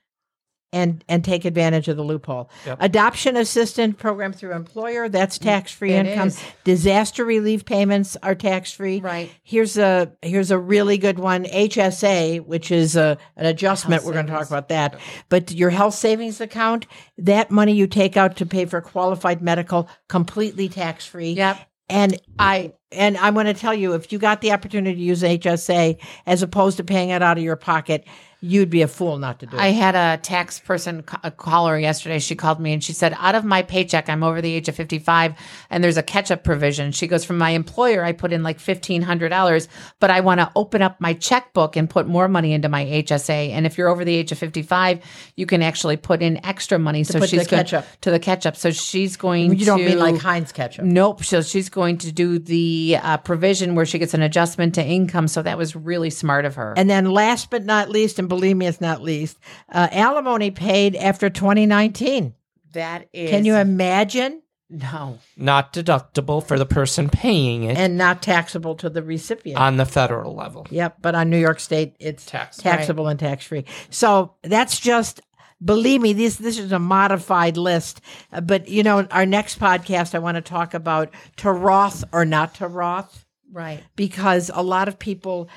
and 0.73 1.03
and 1.07 1.23
take 1.23 1.45
advantage 1.45 1.88
of 1.88 1.95
the 1.95 2.03
loophole. 2.03 2.49
Yep. 2.65 2.77
Adoption 2.81 3.38
assistance 3.38 3.95
program 3.97 4.33
through 4.33 4.53
employer, 4.53 5.07
that's 5.07 5.38
mm, 5.38 5.43
tax-free 5.43 5.93
income. 5.93 6.29
is. 6.29 6.43
Disaster 6.63 7.23
relief 7.23 7.63
payments 7.63 8.17
are 8.23 8.36
tax-free. 8.36 8.99
Right. 8.99 9.31
Here's 9.43 9.77
a 9.77 10.12
here's 10.21 10.51
a 10.51 10.57
really 10.57 10.97
good 10.97 11.19
one, 11.19 11.45
HSA, 11.45 12.45
which 12.45 12.71
is 12.71 12.95
a 12.95 13.17
an 13.38 13.45
adjustment. 13.45 14.01
Health 14.01 14.07
We're 14.07 14.13
going 14.13 14.27
to 14.27 14.33
talk 14.33 14.47
about 14.47 14.69
that. 14.69 14.99
But 15.29 15.51
your 15.51 15.69
health 15.69 15.93
savings 15.93 16.41
account, 16.41 16.88
that 17.19 17.51
money 17.51 17.73
you 17.73 17.88
take 17.88 18.17
out 18.17 18.36
to 18.38 18.45
pay 18.45 18.65
for 18.65 18.81
qualified 18.81 19.41
medical, 19.41 19.88
completely 20.09 20.67
tax-free. 20.67 21.33
Yep. 21.33 21.59
And 21.89 22.19
I 22.39 22.73
and 22.93 23.17
I'm 23.17 23.34
going 23.34 23.47
to 23.47 23.53
tell 23.53 23.73
you, 23.73 23.93
if 23.93 24.12
you 24.12 24.19
got 24.19 24.41
the 24.41 24.51
opportunity 24.51 24.95
to 24.95 25.01
use 25.01 25.21
HSA 25.21 25.99
as 26.25 26.41
opposed 26.41 26.77
to 26.77 26.84
paying 26.84 27.10
it 27.10 27.21
out 27.21 27.38
of 27.38 27.43
your 27.43 27.56
pocket, 27.56 28.06
you'd 28.43 28.69
be 28.69 28.82
a 28.82 28.88
fool 28.89 29.17
not 29.19 29.39
to 29.39 29.45
do 29.45 29.56
it. 29.56 29.60
I 29.60 29.67
had 29.67 29.95
a 29.95 30.21
tax 30.21 30.60
person 30.60 31.01
a 31.23 31.32
caller 31.32 31.79
yesterday. 31.79 32.19
She 32.19 32.36
called 32.36 32.60
me 32.60 32.73
and 32.73 32.84
she 32.84 32.91
said, 32.91 33.15
out 33.17 33.36
of 33.36 33.45
my 33.45 33.62
paycheck, 33.62 34.10
I'm 34.10 34.21
over 34.21 34.41
the 34.41 34.53
age 34.53 34.67
of 34.67 34.75
55 34.75 35.36
and 35.69 35.82
there's 35.82 35.95
a 35.95 36.03
catch 36.03 36.29
up 36.29 36.43
provision. 36.43 36.91
She 36.91 37.08
goes, 37.08 37.23
from 37.23 37.38
my 37.38 37.51
employer, 37.51 38.03
I 38.03 38.12
put 38.12 38.34
in 38.34 38.43
like 38.43 38.58
$1,500, 38.60 39.67
but 40.01 40.12
I 40.12 40.19
want 40.19 40.41
to 40.41 40.51
open 40.58 40.82
up 40.82 40.99
my 40.99 41.13
checkbook 41.13 41.77
and 41.77 41.89
put 41.89 42.06
more 42.06 42.27
money 42.27 42.51
into 42.51 42.67
my 42.67 42.84
HSA. 42.84 43.51
And 43.51 43.65
if 43.65 43.77
you're 43.77 43.88
over 43.88 44.03
the 44.03 44.13
age 44.13 44.34
of 44.34 44.39
55, 44.39 44.99
you 45.38 45.45
can 45.45 45.62
actually 45.62 45.95
put 45.95 46.21
in 46.21 46.45
extra 46.45 46.77
money. 46.77 47.06
So 47.06 47.19
put 47.19 47.29
she's 47.29 47.47
the 47.47 47.49
going 47.49 47.65
to 48.01 48.12
the 48.12 48.19
catch 48.19 48.45
up. 48.45 48.58
So 48.58 48.71
she's 48.71 49.15
going 49.15 49.58
you 49.58 49.65
don't 49.65 49.79
to. 49.79 49.86
mean 49.86 49.99
like 49.99 50.17
Heinz 50.17 50.51
ketchup. 50.51 50.84
Nope. 50.84 51.23
So 51.23 51.41
she's 51.43 51.69
going 51.69 51.97
to 51.99 52.12
do 52.12 52.39
the 52.39 52.83
uh, 52.98 53.17
provision 53.17 53.76
where 53.76 53.86
she 53.86 54.00
gets 54.00 54.13
an 54.13 54.22
adjustment 54.22 54.76
to 54.76 54.84
income. 54.86 55.28
So 55.28 55.41
that 55.41 55.58
was 55.58 55.76
really 55.76 56.10
smart 56.10 56.46
of 56.46 56.56
her. 56.56 56.74
And 56.78 56.89
then 56.89 57.12
last 57.12 57.50
but 57.50 57.63
not 57.65 57.89
least, 57.89 58.19
and 58.19 58.28
believe 58.30 58.58
me, 58.58 58.67
it's 58.67 58.82
not 58.82 59.02
least, 59.02 59.38
uh, 59.72 59.88
alimony 59.91 60.52
paid 60.52 60.96
after 60.96 61.30
2019. 61.30 62.34
that 62.74 63.08
is. 63.13 63.30
Can 63.30 63.46
you 63.46 63.56
imagine? 63.56 64.41
No. 64.69 65.19
Not 65.38 65.72
deductible 65.72 66.43
for 66.43 66.58
the 66.58 66.65
person 66.65 67.08
paying 67.08 67.63
it 67.63 67.78
And 67.78 67.96
not 67.96 68.24
taxable 68.24 68.74
to 68.76 68.89
the 68.89 69.04
recipient. 69.04 69.60
on 69.60 69.78
the 69.78 69.86
federal 69.86 70.34
level. 70.34 70.65
Yep, 70.72 70.98
but 71.02 71.13
on 71.13 71.30
New 71.30 71.38
York 71.38 71.60
State, 71.60 71.96
it's 72.00 72.26
Tax. 72.26 72.58
taxable 72.58 73.08
and 73.08 73.19
tax 73.19 73.46
free. 73.46 73.65
So 73.91 74.34
that's 74.41 74.80
just. 74.80 75.22
Believe 75.63 76.02
me, 76.02 76.13
this 76.13 76.36
this 76.36 76.58
is 76.58 76.71
a 76.71 76.80
modified 76.80 77.58
list. 77.58 78.02
Uh, 78.32 78.41
but 78.41 78.67
you 78.67 78.84
know, 78.84 79.08
our 79.12 79.26
next 79.26 79.60
podcast, 79.60 80.15
I 80.15 80.19
want 80.19 80.36
to 80.36 80.41
talk 80.41 80.73
about 80.73 81.13
to 81.38 81.52
Roth 81.52 82.04
or 82.12 82.26
not 82.26 82.56
to 82.56 82.67
Roth. 82.67 83.26
Right. 83.52 83.84
because 83.95 84.49
a 84.52 84.63
lot 84.63 84.88
of 84.88 84.97
people 84.97 85.47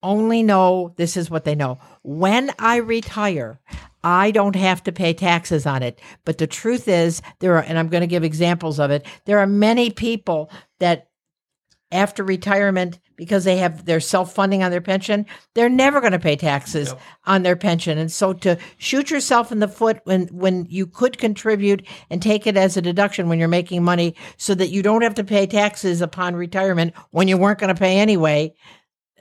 only 0.00 0.44
know 0.44 0.94
this 0.96 1.16
is 1.16 1.28
what 1.28 1.44
they 1.44 1.56
know. 1.56 1.78
When 2.02 2.52
I 2.58 2.76
retire, 2.76 3.60
I 4.04 4.30
don't 4.30 4.56
have 4.56 4.82
to 4.84 4.92
pay 4.92 5.12
taxes 5.12 5.66
on 5.66 5.82
it. 5.82 6.00
But 6.24 6.38
the 6.38 6.46
truth 6.46 6.88
is, 6.88 7.20
there 7.40 7.56
are, 7.56 7.62
and 7.62 7.78
I'm 7.78 7.88
going 7.88 8.02
to 8.02 8.06
give 8.06 8.24
examples 8.24 8.78
of 8.78 8.90
it, 8.92 9.06
there 9.24 9.38
are 9.38 9.46
many 9.46 9.90
people 9.90 10.50
that 10.80 11.08
after 11.92 12.24
retirement, 12.24 12.98
because 13.16 13.44
they 13.44 13.58
have 13.58 13.84
their 13.84 14.00
self 14.00 14.34
funding 14.34 14.62
on 14.62 14.70
their 14.70 14.80
pension, 14.80 15.26
they're 15.54 15.68
never 15.68 16.00
going 16.00 16.12
to 16.12 16.18
pay 16.18 16.34
taxes 16.34 16.92
on 17.24 17.42
their 17.42 17.54
pension. 17.56 17.98
And 17.98 18.10
so 18.10 18.32
to 18.32 18.58
shoot 18.78 19.10
yourself 19.10 19.52
in 19.52 19.60
the 19.60 19.68
foot 19.68 20.00
when, 20.04 20.26
when 20.28 20.66
you 20.68 20.86
could 20.86 21.18
contribute 21.18 21.86
and 22.10 22.20
take 22.20 22.46
it 22.46 22.56
as 22.56 22.76
a 22.76 22.82
deduction 22.82 23.28
when 23.28 23.38
you're 23.38 23.48
making 23.48 23.84
money 23.84 24.16
so 24.36 24.54
that 24.54 24.70
you 24.70 24.82
don't 24.82 25.02
have 25.02 25.14
to 25.14 25.24
pay 25.24 25.46
taxes 25.46 26.00
upon 26.00 26.34
retirement 26.34 26.94
when 27.10 27.28
you 27.28 27.36
weren't 27.36 27.58
going 27.60 27.74
to 27.74 27.78
pay 27.78 27.98
anyway, 27.98 28.54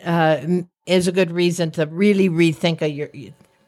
uh, 0.03 0.41
is 0.88 1.07
a 1.07 1.12
good 1.12 1.31
reason 1.31 1.71
to 1.71 1.86
really 1.86 2.29
rethink 2.29 2.81
your, 2.95 3.10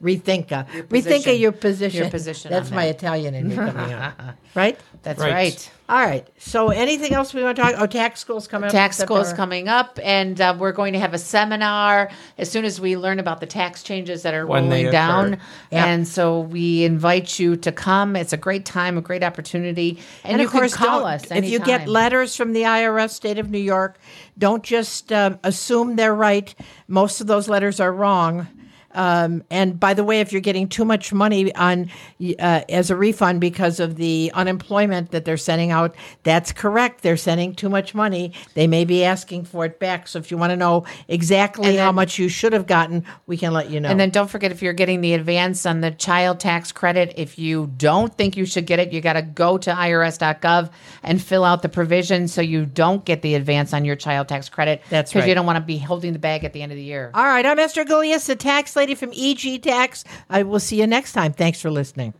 rethink, 0.02 0.52
uh, 0.52 0.64
rethink 0.88 1.32
of 1.32 1.38
your 1.38 1.52
position. 1.52 2.00
Your 2.02 2.10
position 2.10 2.50
That's 2.50 2.70
on 2.70 2.74
my 2.76 2.86
that. 2.86 2.96
Italian 2.96 3.34
in 3.34 3.48
me 3.48 3.54
coming 3.56 3.92
out. 3.92 4.14
Right? 4.54 4.78
That's 5.02 5.18
Right. 5.18 5.32
right. 5.32 5.70
All 5.88 5.98
right. 6.06 6.28
So 6.38 6.68
anything 6.68 7.12
else 7.12 7.34
we 7.34 7.42
want 7.42 7.56
to 7.56 7.62
talk? 7.62 7.74
Oh, 7.76 7.86
tax 7.88 8.20
school's 8.20 8.46
coming 8.46 8.68
up. 8.68 8.72
Tax 8.72 8.96
school's 8.98 9.32
coming 9.32 9.66
up, 9.66 9.98
and 10.00 10.40
uh, 10.40 10.54
we're 10.56 10.70
going 10.70 10.92
to 10.92 11.00
have 11.00 11.12
a 11.12 11.18
seminar 11.18 12.08
as 12.38 12.52
soon 12.52 12.64
as 12.64 12.80
we 12.80 12.96
learn 12.96 13.18
about 13.18 13.40
the 13.40 13.46
tax 13.46 13.82
changes 13.82 14.22
that 14.22 14.32
are 14.32 14.46
When 14.46 14.66
rolling 14.70 14.92
down. 14.92 15.34
occur. 15.34 15.42
Yeah. 15.72 15.86
And 15.86 16.06
so 16.06 16.38
we 16.38 16.84
invite 16.84 17.36
you 17.40 17.56
to 17.56 17.72
come. 17.72 18.14
It's 18.14 18.32
a 18.32 18.36
great 18.36 18.64
time, 18.64 18.96
a 18.96 19.00
great 19.02 19.24
opportunity, 19.24 19.98
and, 20.22 20.34
And 20.34 20.40
you 20.40 20.46
of 20.46 20.52
course, 20.52 20.76
can 20.76 20.86
call 20.86 21.00
don't- 21.00 21.32
if 21.32 21.50
you 21.50 21.58
get 21.58 21.88
letters 21.88 22.36
from 22.36 22.52
the 22.52 22.62
IRS, 22.62 23.10
state 23.10 23.40
of 23.40 23.50
New 23.50 23.58
York, 23.58 23.98
don't 24.38 24.62
just 24.62 25.12
um, 25.12 25.40
assume 25.42 25.96
they're 25.96 26.14
right. 26.14 26.54
Most 26.86 27.20
of 27.20 27.26
those 27.26 27.48
letters 27.48 27.80
are 27.80 27.92
wrong. 27.92 28.46
Um, 28.94 29.42
and 29.50 29.78
by 29.78 29.94
the 29.94 30.04
way, 30.04 30.20
if 30.20 30.32
you're 30.32 30.40
getting 30.40 30.68
too 30.68 30.84
much 30.84 31.12
money 31.12 31.54
on 31.54 31.90
uh, 32.38 32.62
as 32.68 32.90
a 32.90 32.96
refund 32.96 33.40
because 33.40 33.80
of 33.80 33.96
the 33.96 34.30
unemployment 34.34 35.10
that 35.10 35.24
they're 35.24 35.36
sending 35.36 35.70
out, 35.70 35.94
that's 36.22 36.52
correct. 36.52 37.02
They're 37.02 37.16
sending 37.16 37.54
too 37.54 37.68
much 37.68 37.94
money. 37.94 38.32
They 38.54 38.66
may 38.66 38.84
be 38.84 39.04
asking 39.04 39.44
for 39.44 39.64
it 39.64 39.78
back. 39.78 40.08
So 40.08 40.18
if 40.18 40.30
you 40.30 40.36
want 40.36 40.50
to 40.50 40.56
know 40.56 40.84
exactly 41.08 41.76
how 41.76 41.92
much 41.92 42.18
you 42.18 42.28
should 42.28 42.52
have 42.52 42.66
gotten, 42.66 43.04
we 43.26 43.36
can 43.36 43.52
let 43.52 43.70
you 43.70 43.80
know. 43.80 43.88
And 43.88 43.98
then 43.98 44.10
don't 44.10 44.28
forget 44.28 44.52
if 44.52 44.62
you're 44.62 44.72
getting 44.72 45.00
the 45.00 45.14
advance 45.14 45.66
on 45.66 45.80
the 45.80 45.90
child 45.90 46.40
tax 46.40 46.72
credit, 46.72 47.14
if 47.16 47.38
you 47.38 47.72
don't 47.76 48.14
think 48.16 48.36
you 48.36 48.46
should 48.46 48.66
get 48.66 48.78
it, 48.78 48.92
you 48.92 49.00
got 49.00 49.14
to 49.14 49.22
go 49.22 49.58
to 49.58 49.70
irs.gov 49.70 50.70
and 51.02 51.22
fill 51.22 51.44
out 51.44 51.62
the 51.62 51.68
provision 51.68 52.28
so 52.28 52.40
you 52.40 52.66
don't 52.66 53.04
get 53.04 53.22
the 53.22 53.34
advance 53.34 53.72
on 53.72 53.84
your 53.84 53.96
child 53.96 54.28
tax 54.28 54.48
credit. 54.48 54.82
That's 54.90 55.14
right. 55.14 55.20
Because 55.20 55.28
you 55.28 55.34
don't 55.34 55.46
want 55.46 55.56
to 55.56 55.64
be 55.64 55.78
holding 55.78 56.12
the 56.12 56.18
bag 56.18 56.44
at 56.44 56.52
the 56.52 56.62
end 56.62 56.72
of 56.72 56.76
the 56.76 56.84
year. 56.84 57.10
All 57.14 57.24
right, 57.24 57.44
I'm 57.44 57.58
Esther 57.58 57.84
Golias, 57.84 58.26
the 58.26 58.36
tax 58.36 58.76
lady 58.84 58.94
from 58.94 59.12
EG 59.14 59.62
Tax. 59.62 60.04
I 60.28 60.42
will 60.42 60.60
see 60.60 60.78
you 60.78 60.86
next 60.86 61.12
time. 61.12 61.32
Thanks 61.32 61.58
for 61.60 61.70
listening. 61.70 62.12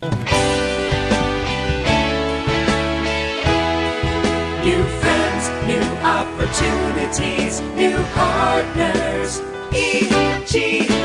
New 0.00 0.10
friends, 5.00 5.50
new 5.66 5.82
opportunities, 6.02 7.60
new 7.76 8.02
partners. 8.14 9.42
E.G. 9.74 11.01